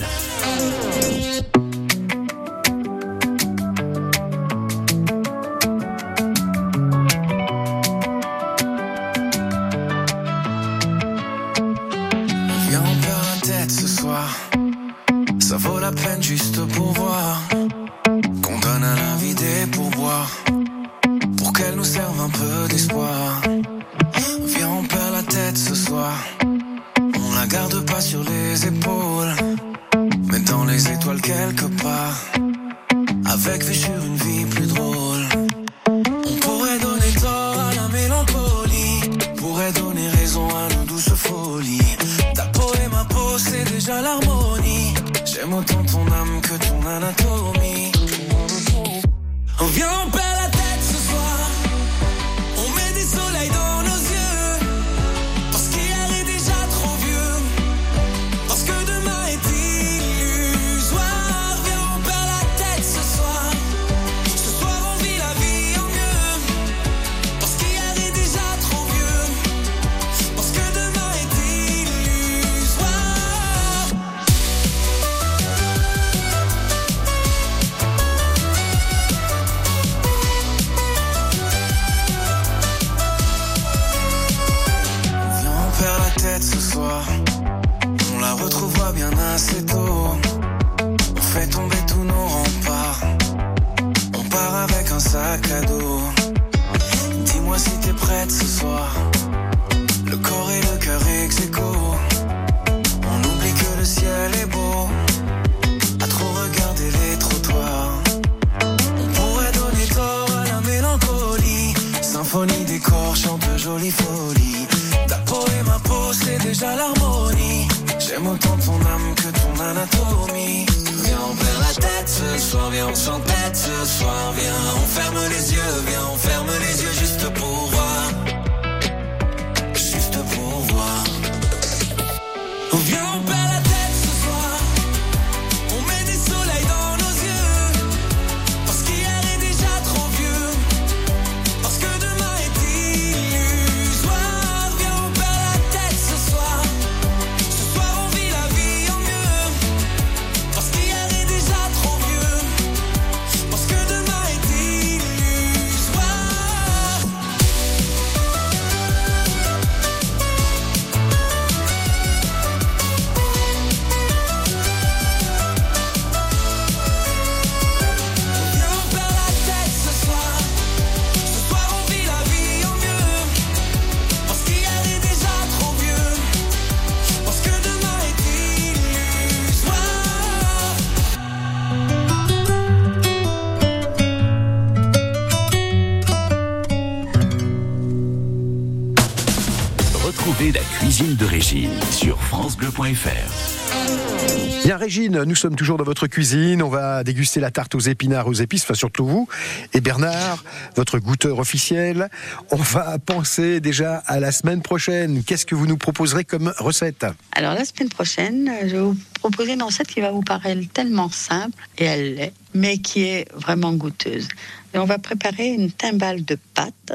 Nous 194.97 195.35
sommes 195.35 195.55
toujours 195.55 195.77
dans 195.77 195.83
votre 195.83 196.07
cuisine. 196.07 196.63
On 196.63 196.69
va 196.69 197.03
déguster 197.03 197.39
la 197.39 197.51
tarte 197.51 197.75
aux 197.75 197.79
épinards, 197.79 198.27
aux 198.27 198.33
épices, 198.33 198.63
enfin 198.63 198.75
surtout 198.75 199.05
vous. 199.05 199.27
Et 199.73 199.81
Bernard, 199.81 200.43
votre 200.75 200.99
goûteur 200.99 201.39
officiel. 201.39 202.09
On 202.51 202.55
va 202.57 202.97
penser 202.99 203.59
déjà 203.59 203.97
à 204.05 204.19
la 204.19 204.31
semaine 204.31 204.61
prochaine. 204.61 205.23
Qu'est-ce 205.23 205.45
que 205.45 205.55
vous 205.55 205.67
nous 205.67 205.77
proposerez 205.77 206.23
comme 206.23 206.53
recette? 206.57 207.05
Alors 207.33 207.53
la 207.53 207.65
semaine 207.65 207.89
prochaine, 207.89 208.49
je 208.63 208.67
vais 208.67 208.79
vous 208.79 208.97
proposer 209.19 209.53
une 209.53 209.63
recette 209.63 209.87
qui 209.87 210.01
va 210.01 210.11
vous 210.11 210.21
paraître 210.21 210.61
tellement 210.71 211.09
simple, 211.09 211.57
et 211.77 211.85
elle 211.85 212.15
l'est, 212.15 212.33
mais 212.53 212.77
qui 212.77 213.03
est 213.03 213.27
vraiment 213.35 213.73
goûteuse. 213.73 214.27
Et 214.73 214.77
on 214.77 214.85
va 214.85 214.97
préparer 214.97 215.47
une 215.47 215.71
timbale 215.71 216.23
de 216.23 216.37
pâtes, 216.53 216.93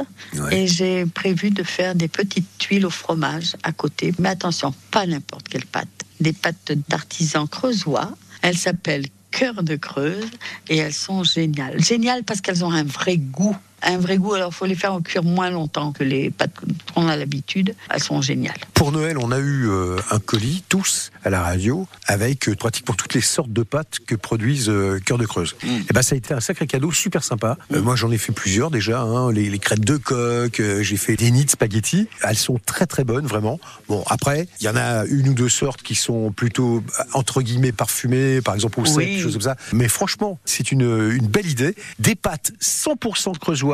et 0.50 0.66
j'ai 0.66 1.06
prévu 1.06 1.50
de 1.50 1.62
faire 1.62 1.94
des 1.94 2.08
petites 2.08 2.48
tuiles 2.58 2.86
au 2.86 2.90
fromage 2.90 3.56
à 3.62 3.72
côté. 3.72 4.14
Mais 4.18 4.30
attention, 4.30 4.74
pas 4.90 5.06
n'importe 5.06 5.48
quelle 5.48 5.66
pâte, 5.66 5.88
des 6.20 6.32
pâtes 6.32 6.72
d'artisans 6.88 7.48
creusois. 7.48 8.12
Elles 8.42 8.56
s'appellent 8.56 9.06
Cœur 9.30 9.62
de 9.62 9.76
Creuse 9.76 10.30
et 10.68 10.76
elles 10.78 10.92
sont 10.92 11.24
géniales. 11.24 11.82
Géniales 11.82 12.24
parce 12.24 12.40
qu'elles 12.40 12.64
ont 12.64 12.72
un 12.72 12.84
vrai 12.84 13.16
goût. 13.16 13.56
Un 13.82 13.98
vrai 13.98 14.18
goût, 14.18 14.34
alors 14.34 14.50
il 14.52 14.54
faut 14.54 14.66
les 14.66 14.74
faire 14.74 14.92
en 14.92 15.00
cuire 15.00 15.22
moins 15.22 15.50
longtemps 15.50 15.92
que 15.92 16.04
les 16.04 16.30
pâtes 16.30 16.52
qu'on 16.94 17.08
a 17.08 17.16
l'habitude. 17.16 17.74
Elles 17.90 18.02
sont 18.02 18.20
géniales. 18.20 18.58
Pour 18.74 18.92
Noël, 18.92 19.16
on 19.18 19.30
a 19.32 19.38
eu 19.38 19.68
euh, 19.68 19.96
un 20.10 20.18
colis, 20.18 20.62
tous, 20.68 21.10
à 21.24 21.30
la 21.30 21.42
radio, 21.42 21.86
avec 22.06 22.48
euh, 22.48 22.54
pratiquement 22.54 22.94
toutes 22.94 23.14
les 23.14 23.20
sortes 23.20 23.52
de 23.52 23.62
pâtes 23.62 23.98
que 24.06 24.14
produisent 24.14 24.68
euh, 24.68 24.98
Cœur 25.04 25.18
de 25.18 25.26
Creuse. 25.26 25.56
Et 25.64 25.92
ben, 25.92 26.02
ça 26.02 26.14
a 26.14 26.18
été 26.18 26.34
un 26.34 26.40
sacré 26.40 26.66
cadeau, 26.66 26.92
super 26.92 27.24
sympa. 27.24 27.56
Euh, 27.72 27.80
moi, 27.80 27.96
j'en 27.96 28.10
ai 28.10 28.18
fait 28.18 28.32
plusieurs 28.32 28.70
déjà, 28.70 29.00
hein, 29.00 29.32
les, 29.32 29.48
les 29.48 29.58
crêpes 29.58 29.84
de 29.84 29.96
coq, 29.96 30.60
euh, 30.60 30.82
j'ai 30.82 30.96
fait 30.96 31.16
des 31.16 31.30
nids 31.30 31.46
de 31.46 31.50
spaghettis. 31.50 32.08
Elles 32.22 32.36
sont 32.36 32.58
très 32.66 32.86
très 32.86 33.04
bonnes, 33.04 33.26
vraiment. 33.26 33.58
Bon, 33.88 34.04
après, 34.08 34.46
il 34.60 34.64
y 34.66 34.68
en 34.68 34.76
a 34.76 35.04
une 35.06 35.28
ou 35.30 35.34
deux 35.34 35.48
sortes 35.48 35.82
qui 35.82 35.94
sont 35.94 36.32
plutôt, 36.32 36.82
entre 37.14 37.40
guillemets, 37.42 37.72
parfumées, 37.72 38.40
par 38.42 38.54
exemple 38.54 38.80
au 38.80 38.84
sec, 38.84 38.96
Oui. 38.98 39.16
des 39.16 39.22
choses 39.22 39.32
comme 39.32 39.40
ça. 39.42 39.56
Mais 39.72 39.88
franchement, 39.88 40.38
c'est 40.44 40.70
une, 40.72 40.82
une 41.12 41.26
belle 41.26 41.46
idée. 41.46 41.74
Des 41.98 42.14
pâtes 42.14 42.52
100% 42.60 43.38
creusoises. 43.38 43.69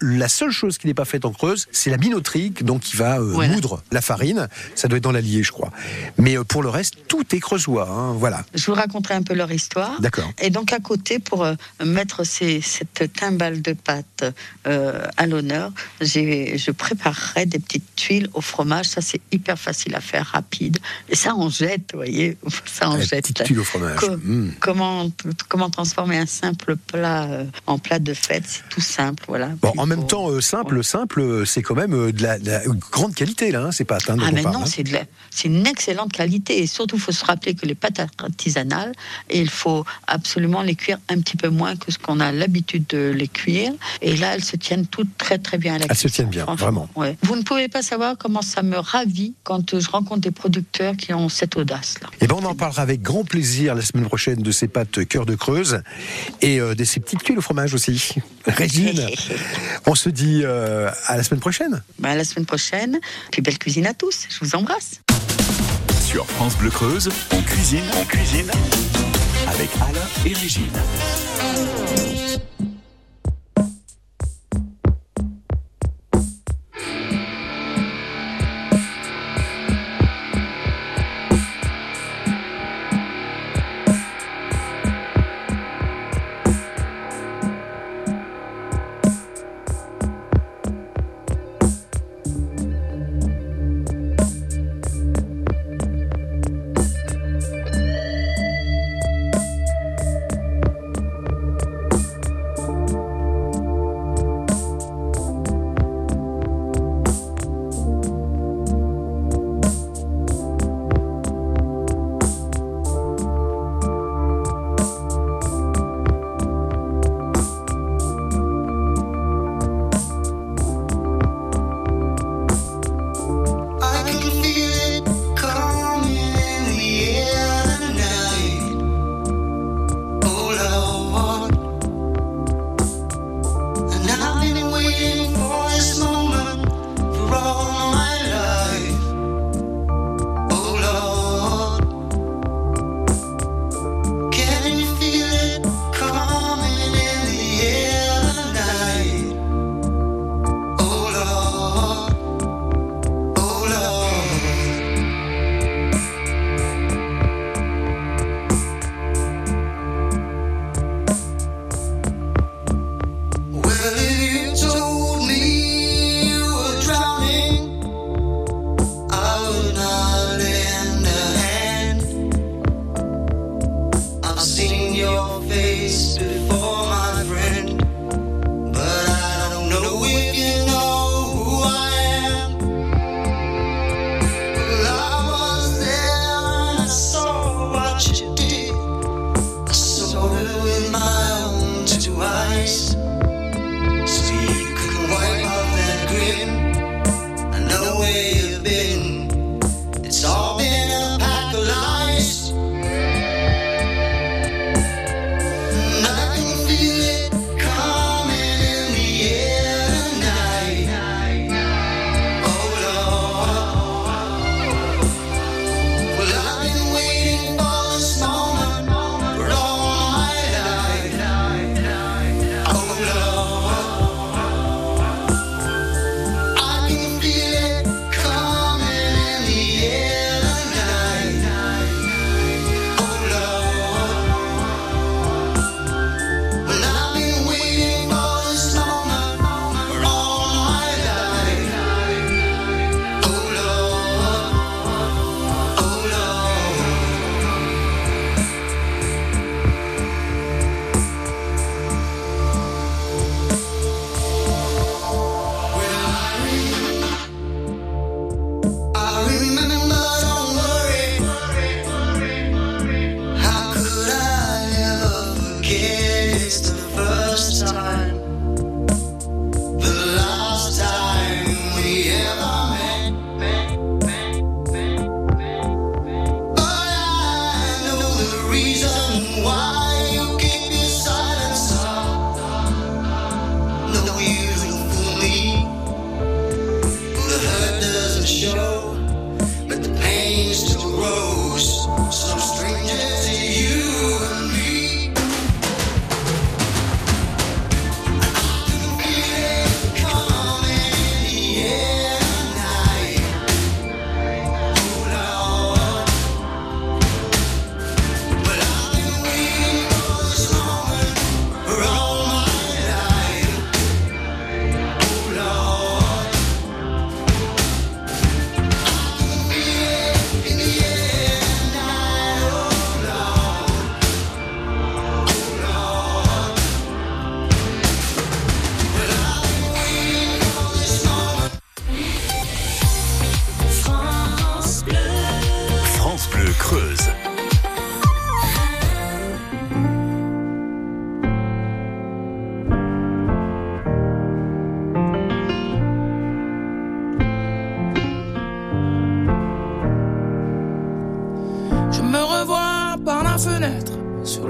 La 0.00 0.28
seule 0.28 0.50
chose 0.50 0.78
qui 0.78 0.86
n'est 0.86 0.94
pas 0.94 1.04
faite 1.04 1.24
en 1.24 1.32
Creuse, 1.32 1.66
c'est 1.72 1.90
la 1.90 1.96
minoterie, 1.96 2.50
donc 2.62 2.80
qui 2.82 2.96
va 2.96 3.18
euh, 3.18 3.32
Voilà. 3.32 3.52
moudre 3.54 3.82
la 3.90 4.00
farine. 4.00 4.48
Ça 4.74 4.88
doit 4.88 4.98
être 4.98 5.04
dans 5.04 5.12
l'Allier, 5.12 5.42
je 5.42 5.52
crois. 5.52 5.70
Mais 6.18 6.36
euh, 6.38 6.44
pour 6.44 6.62
le 6.62 6.68
reste, 6.68 6.94
tout 7.08 7.24
est 7.34 7.40
creusois. 7.40 7.88
hein, 7.90 8.12
voilà. 8.14 8.44
Je 8.54 8.66
vous 8.66 8.74
raconterai 8.74 9.14
un 9.14 9.22
peu 9.22 9.34
leur 9.34 9.50
histoire. 9.52 10.00
D'accord. 10.00 10.30
Et 10.40 10.50
donc 10.50 10.72
à 10.72 10.78
côté, 10.80 11.18
pour 11.18 11.44
euh, 11.44 11.54
mettre 11.84 12.24
ces- 12.24 12.60
cette 12.60 13.12
timbale 13.14 13.62
de 13.62 13.72
pâte 13.72 14.24
à 14.64 15.26
l'honneur, 15.26 15.72
je 16.00 16.70
préparerai 16.70 17.46
des 17.46 17.58
petites 17.58 17.94
tuiles 17.96 18.28
au 18.34 18.40
fromage. 18.40 18.86
Ça, 18.86 19.00
c'est 19.00 19.20
hyper 19.32 19.58
facile 19.58 19.94
à 19.94 20.00
faire, 20.00 20.26
rapide. 20.26 20.78
Et 21.08 21.16
ça, 21.16 21.34
on 21.36 21.48
jette, 21.48 21.90
vous 21.92 21.98
voyez. 21.98 22.36
Ça, 22.66 22.88
on 22.90 22.94
La 22.96 23.00
jette. 23.04 23.22
petite 23.24 23.44
tuile 23.44 23.60
au 23.60 23.64
fromage. 23.64 23.96
Co- 23.98 24.16
Mm. 24.20 24.52
Comment, 24.60 25.10
comment 25.48 25.70
transformer 25.70 26.18
un 26.18 26.26
simple 26.26 26.76
plat 26.76 27.26
en 27.66 27.78
plat 27.78 27.98
de 27.98 28.12
fête? 28.12 28.44
C'est 28.46 28.68
tout 28.68 28.80
simple, 28.82 29.24
voilà. 29.28 29.39
Bon, 29.60 29.72
en 29.76 29.86
même 29.86 30.06
temps, 30.06 30.30
euh, 30.30 30.40
simple, 30.40 30.82
simple, 30.84 31.20
euh, 31.20 31.44
c'est 31.44 31.62
quand 31.62 31.74
même 31.74 31.94
euh, 31.94 32.12
de 32.12 32.22
la, 32.22 32.38
de 32.38 32.50
la 32.50 32.62
grande 32.90 33.14
qualité, 33.14 33.50
là. 33.50 33.64
hein, 33.64 33.72
c'est 33.72 33.84
pas 33.84 33.96
atteindre. 33.96 34.22
Ah 34.26 34.32
mais 34.32 34.42
non, 34.42 34.66
c'est 34.66 34.84
c'est 35.30 35.48
une 35.48 35.66
excellente 35.66 36.12
qualité 36.12 36.58
et 36.62 36.66
surtout 36.66 36.96
il 36.96 37.02
faut 37.02 37.12
se 37.12 37.24
rappeler 37.24 37.54
que 37.54 37.66
les 37.66 37.74
pâtes 37.74 38.00
artisanales, 38.18 38.92
il 39.32 39.48
faut 39.48 39.84
absolument 40.06 40.62
les 40.62 40.74
cuire 40.74 40.98
un 41.08 41.20
petit 41.20 41.36
peu 41.36 41.48
moins 41.48 41.76
que 41.76 41.92
ce 41.92 41.98
qu'on 41.98 42.18
a 42.20 42.32
l'habitude 42.32 42.86
de 42.88 43.12
les 43.14 43.28
cuire 43.28 43.72
et 44.02 44.16
là 44.16 44.34
elles 44.34 44.44
se 44.44 44.56
tiennent 44.56 44.86
toutes 44.86 45.16
très 45.18 45.38
très 45.38 45.58
bien 45.58 45.74
à 45.74 45.78
la 45.78 45.86
Elles 45.88 45.96
se 45.96 46.08
tiennent 46.08 46.28
bien, 46.28 46.44
vraiment. 46.56 46.88
Ouais. 46.96 47.16
Vous 47.22 47.36
ne 47.36 47.42
pouvez 47.42 47.68
pas 47.68 47.82
savoir 47.82 48.16
comment 48.18 48.42
ça 48.42 48.62
me 48.62 48.78
ravit 48.78 49.34
quand 49.44 49.78
je 49.78 49.88
rencontre 49.88 50.20
des 50.20 50.30
producteurs 50.30 50.96
qui 50.96 51.14
ont 51.14 51.28
cette 51.28 51.56
audace 51.56 51.94
là. 52.02 52.08
Et 52.20 52.26
ben, 52.26 52.36
on 52.40 52.44
en 52.44 52.54
parlera 52.54 52.82
avec 52.82 53.02
grand 53.02 53.24
plaisir 53.24 53.74
la 53.74 53.82
semaine 53.82 54.06
prochaine 54.06 54.42
de 54.42 54.50
ces 54.50 54.68
pâtes 54.68 55.04
cœur 55.06 55.26
de 55.26 55.34
Creuse 55.34 55.82
et 56.42 56.60
euh, 56.60 56.74
de 56.74 56.84
ces 56.84 57.00
petites 57.00 57.22
tuiles 57.22 57.38
au 57.38 57.42
fromage 57.42 57.74
aussi. 57.74 58.14
Régine, 58.46 59.00
on 59.86 59.94
se 59.94 60.08
dit 60.08 60.42
euh, 60.44 60.90
à 61.06 61.16
la 61.16 61.22
semaine 61.22 61.40
prochaine. 61.40 61.82
Ben, 61.98 62.10
à 62.10 62.14
la 62.16 62.24
semaine 62.24 62.46
prochaine, 62.46 62.98
puis 63.30 63.42
belle 63.42 63.58
cuisine 63.58 63.86
à 63.86 63.94
tous, 63.94 64.26
je 64.28 64.44
vous 64.44 64.54
embrasse. 64.54 65.00
Sur 66.00 66.26
France 66.26 66.56
Bleu 66.56 66.70
Creuse, 66.70 67.08
on 67.32 67.42
cuisine, 67.42 67.84
on 68.00 68.04
cuisine 68.04 68.50
avec 69.48 69.70
Alain 69.80 70.06
et 70.26 70.32
Régine. 70.32 70.72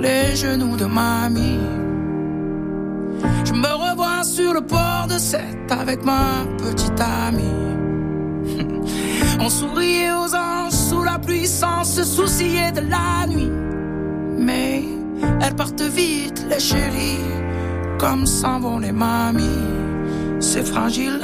Les 0.00 0.36
genoux 0.36 0.76
de 0.76 0.86
mamie. 0.86 1.60
Je 3.44 3.52
me 3.52 3.72
revois 3.84 4.24
sur 4.24 4.54
le 4.54 4.60
port 4.60 5.06
de 5.08 5.18
Sète 5.18 5.70
avec 5.70 6.04
ma 6.04 6.44
petite 6.58 7.00
amie. 7.00 7.60
On 9.40 9.48
souriait 9.48 10.12
aux 10.12 10.34
anges 10.34 10.72
sous 10.72 11.02
la 11.02 11.18
pluie 11.18 11.46
sans 11.46 11.84
se 11.84 12.04
soucier 12.04 12.72
de 12.72 12.80
la 12.80 13.26
nuit. 13.26 13.52
Mais 14.38 14.84
elles 15.42 15.54
partent 15.54 15.82
vite, 15.82 16.46
les 16.48 16.60
chéris, 16.60 17.24
comme 17.98 18.26
s'en 18.26 18.60
vont 18.60 18.78
les 18.78 18.92
mamies. 18.92 19.68
C'est 20.40 20.66
fragile 20.66 21.20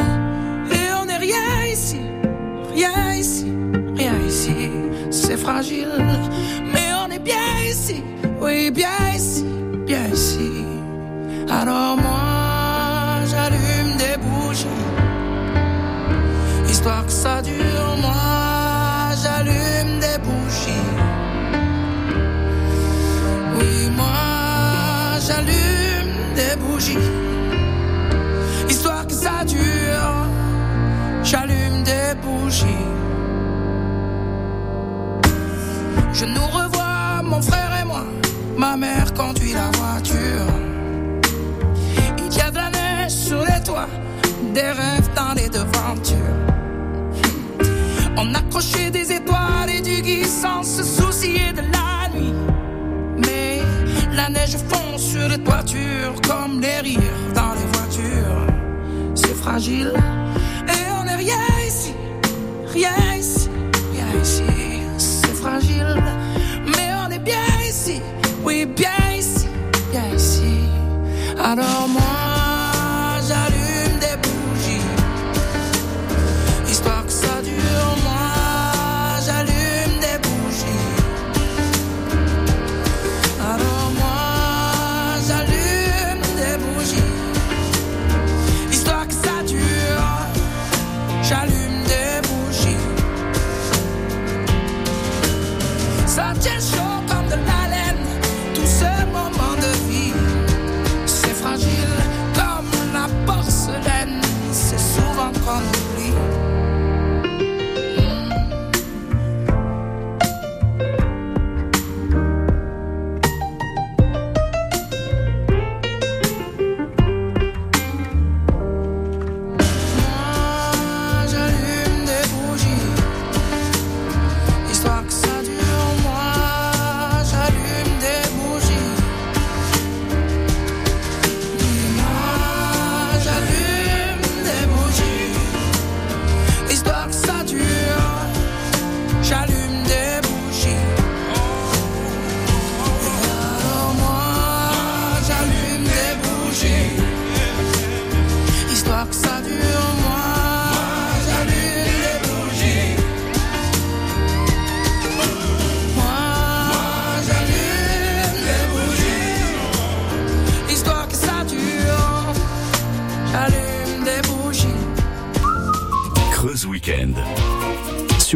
et 0.70 0.93
on 1.01 1.07
n'est 1.07 1.16
rien 1.16 1.64
ici, 1.72 2.01
rien 2.74 3.14
ici, 3.14 3.51
rien 3.97 4.14
ici. 4.27 4.70
C'est 5.11 5.39
fragile, 5.39 5.89
oui, 8.47 8.71
bien 8.71 8.99
ici, 9.15 9.45
bien 9.87 10.07
ici. 10.13 10.51
Alors 11.51 11.97
moi, 11.97 13.25
j'allume 13.31 13.93
des 13.99 14.17
bougies 14.25 14.87
histoire 16.87 17.05
que 17.07 17.13
ça 17.13 17.43
dure, 17.43 17.97
moi 18.01 19.11
j'allume 19.23 19.99
des 20.07 20.19
bougies. 20.27 20.87
Oui, 23.59 23.91
moi 23.97 25.19
j'allume 25.27 26.15
des 26.41 26.55
bougies. 26.63 27.09
Histoire 28.69 29.05
que 29.07 29.15
ça 29.25 29.45
dure, 29.45 30.17
j'allume 31.25 31.83
des 31.83 32.09
bougies. 32.23 32.87
Je 36.13 36.25
nous 36.25 36.49
Ma 38.69 38.77
mère 38.77 39.14
conduit 39.14 39.53
la 39.53 39.71
voiture. 39.79 40.49
Il 42.19 42.37
y 42.37 42.41
a 42.41 42.51
de 42.51 42.57
la 42.57 42.71
neige 42.71 43.12
sur 43.12 43.39
les 43.39 43.62
toits, 43.62 43.89
des 44.53 44.73
rêves 44.81 45.09
dans 45.14 45.35
les 45.35 45.49
devantures. 45.49 46.17
On 48.17 48.35
accrochait 48.35 48.91
des 48.91 49.12
étoiles 49.12 49.71
et 49.71 49.81
du 49.81 50.03
gui 50.03 50.25
sans 50.25 50.64
se 50.64 50.83
soucier 50.83 51.53
de 51.53 51.62
la 51.77 52.09
nuit. 52.12 52.35
Mais 53.25 53.62
la 54.17 54.29
neige 54.31 54.57
fond 54.69 54.99
sur 54.99 55.29
les 55.29 55.39
toitures 55.39 56.17
comme 56.29 56.61
les 56.61 56.81
rires 56.81 57.23
dans 57.37 57.55
les 57.55 57.69
voitures. 57.79 58.47
C'est 59.14 59.37
fragile 59.45 59.93
et 60.67 60.91
on 61.01 61.05
n'est 61.05 61.21
rien 61.27 61.45
ici, 61.69 61.95
rien 62.75 63.14
ici, 63.17 63.49
rien 63.93 64.21
ici. 64.21 64.43
C'est 64.99 65.37
fragile, 65.37 66.03
mais 66.67 66.91
on 67.07 67.12
est 67.12 67.21
bien 67.21 67.49
ici, 67.69 68.01
oui, 68.47 68.65
bien 68.65 69.11
ici, 69.19 69.49
bien 69.91 70.07
ici. 70.15 70.69
Alors 71.37 71.89
moi, 71.89 72.03
j'allume 73.27 73.66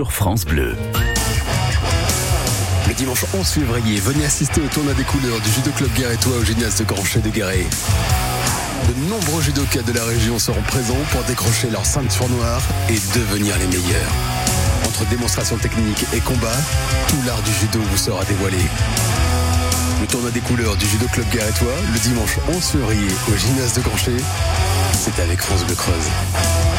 France 0.09 0.45
Bleu. 0.47 0.75
Le 2.89 2.95
dimanche 2.95 3.25
11 3.35 3.47
février, 3.47 4.01
venez 4.01 4.25
assister 4.25 4.61
au 4.61 4.67
tournoi 4.69 4.95
des 4.95 5.03
couleurs 5.03 5.41
du 5.41 5.51
Judo 5.51 5.71
Club 5.77 5.93
Guérétois 5.95 6.37
au 6.39 6.45
gymnase 6.45 6.77
de 6.77 6.85
Granchet 6.85 7.21
de 7.21 7.29
Guéret. 7.29 7.67
De 8.89 9.09
nombreux 9.09 9.43
judokas 9.43 9.83
de 9.83 9.93
la 9.93 10.05
région 10.05 10.39
seront 10.39 10.63
présents 10.63 11.05
pour 11.11 11.23
décrocher 11.25 11.69
leur 11.71 11.85
ceinture 11.85 12.29
noire 12.31 12.63
et 12.89 12.99
devenir 13.15 13.57
les 13.59 13.67
meilleurs. 13.67 14.13
Entre 14.87 15.05
démonstrations 15.11 15.59
techniques 15.59 16.07
et 16.15 16.21
combats, 16.21 16.49
tout 17.09 17.19
l'art 17.27 17.43
du 17.43 17.53
judo 17.53 17.81
vous 17.91 17.99
sera 17.99 18.25
dévoilé. 18.25 18.59
Le 20.01 20.07
tournoi 20.07 20.31
des 20.31 20.41
couleurs 20.41 20.77
du 20.77 20.87
Judo 20.87 21.07
Club 21.13 21.29
Guérétois, 21.31 21.77
le 21.93 21.99
dimanche 21.99 22.39
11 22.49 22.65
février 22.65 23.09
au 23.31 23.37
gymnase 23.37 23.75
de 23.75 23.83
Granchet, 23.83 24.17
c'est 24.95 25.21
avec 25.21 25.43
France 25.43 25.65
Bleu 25.65 25.75
Creuse. 25.75 26.70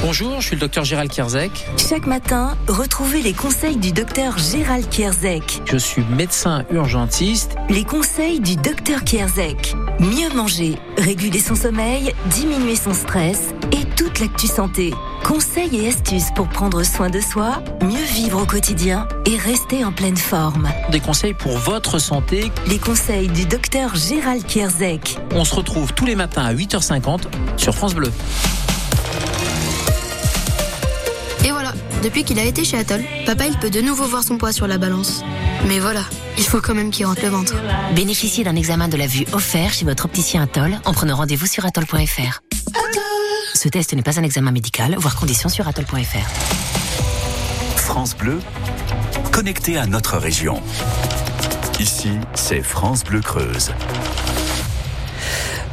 Bonjour, 0.00 0.40
je 0.40 0.46
suis 0.46 0.54
le 0.54 0.60
docteur 0.60 0.84
Gérald 0.84 1.10
Kierzek. 1.10 1.50
Chaque 1.76 2.06
matin, 2.06 2.56
retrouvez 2.68 3.20
les 3.20 3.32
conseils 3.32 3.76
du 3.76 3.90
docteur 3.90 4.38
Gérald 4.38 4.88
Kierzek. 4.88 5.60
Je 5.64 5.76
suis 5.76 6.04
médecin 6.04 6.64
urgentiste. 6.70 7.56
Les 7.68 7.82
conseils 7.82 8.38
du 8.38 8.54
docteur 8.54 9.02
Kierzek. 9.02 9.74
Mieux 9.98 10.32
manger, 10.36 10.76
réguler 10.98 11.40
son 11.40 11.56
sommeil, 11.56 12.14
diminuer 12.26 12.76
son 12.76 12.94
stress 12.94 13.48
et 13.72 13.84
toute 13.96 14.20
l'actu 14.20 14.46
santé. 14.46 14.94
Conseils 15.24 15.84
et 15.84 15.88
astuces 15.88 16.30
pour 16.36 16.48
prendre 16.48 16.84
soin 16.84 17.10
de 17.10 17.20
soi, 17.20 17.60
mieux 17.82 18.04
vivre 18.14 18.42
au 18.42 18.46
quotidien 18.46 19.08
et 19.26 19.36
rester 19.36 19.84
en 19.84 19.90
pleine 19.90 20.16
forme. 20.16 20.68
Des 20.92 21.00
conseils 21.00 21.34
pour 21.34 21.58
votre 21.58 21.98
santé. 21.98 22.52
Les 22.68 22.78
conseils 22.78 23.26
du 23.26 23.46
docteur 23.46 23.96
Gérald 23.96 24.46
Kierzek. 24.46 25.18
On 25.32 25.44
se 25.44 25.56
retrouve 25.56 25.92
tous 25.92 26.06
les 26.06 26.14
matins 26.14 26.44
à 26.44 26.54
8h50 26.54 27.22
sur 27.56 27.74
France 27.74 27.96
Bleu. 27.96 28.12
Depuis 32.02 32.24
qu'il 32.24 32.38
a 32.38 32.44
été 32.44 32.64
chez 32.64 32.78
Atoll, 32.78 33.02
papa 33.26 33.46
il 33.46 33.56
peut 33.58 33.70
de 33.70 33.80
nouveau 33.80 34.04
voir 34.04 34.22
son 34.22 34.38
poids 34.38 34.52
sur 34.52 34.66
la 34.66 34.78
balance. 34.78 35.22
Mais 35.66 35.78
voilà, 35.78 36.04
il 36.36 36.44
faut 36.44 36.60
quand 36.60 36.74
même 36.74 36.90
qu'il 36.90 37.06
rentre 37.06 37.22
le 37.22 37.28
ventre. 37.28 37.54
Bénéficiez 37.94 38.44
d'un 38.44 38.56
examen 38.56 38.88
de 38.88 38.96
la 38.96 39.06
vue 39.06 39.24
offert 39.32 39.72
chez 39.72 39.84
votre 39.84 40.04
opticien 40.04 40.42
Atoll 40.42 40.78
en 40.84 40.92
prenant 40.92 41.16
rendez-vous 41.16 41.46
sur 41.46 41.64
atoll.fr. 41.66 42.40
Ce 43.54 43.68
test 43.68 43.92
n'est 43.94 44.02
pas 44.02 44.20
un 44.20 44.22
examen 44.22 44.52
médical, 44.52 44.94
voire 44.98 45.16
conditions 45.16 45.48
sur 45.48 45.66
atoll.fr. 45.66 46.28
France 47.76 48.16
Bleu, 48.16 48.40
connecté 49.32 49.78
à 49.78 49.86
notre 49.86 50.16
région. 50.18 50.62
Ici, 51.80 52.10
c'est 52.34 52.62
France 52.62 53.04
Bleu 53.04 53.20
Creuse. 53.20 53.72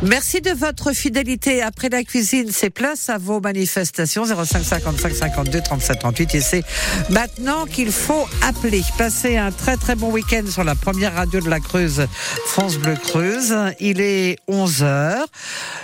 Merci 0.01 0.41
de 0.41 0.51
votre 0.51 0.91
fidélité. 0.91 1.61
Après 1.61 1.89
la 1.89 2.03
cuisine, 2.03 2.49
c'est 2.51 2.69
place 2.69 3.09
à 3.09 3.17
vos 3.17 3.39
manifestations 3.39 4.25
05 4.25 4.63
55 4.63 5.13
52 5.15 5.61
37 5.61 5.99
38 5.99 6.35
et 6.35 6.41
c'est 6.41 6.63
maintenant 7.09 7.65
qu'il 7.65 7.91
faut 7.91 8.27
appeler. 8.41 8.81
Passez 8.97 9.37
un 9.37 9.51
très 9.51 9.77
très 9.77 9.95
bon 9.95 10.11
week-end 10.11 10.43
sur 10.49 10.63
la 10.63 10.75
première 10.75 11.13
radio 11.15 11.39
de 11.39 11.49
la 11.49 11.59
Creuse, 11.59 12.07
France 12.45 12.77
Bleu 12.77 12.95
Creuse. 12.95 13.55
Il 13.79 14.01
est 14.01 14.37
11 14.47 14.83
heures. 14.83 15.27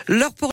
L'heure 0.07 0.33
pour 0.33 0.49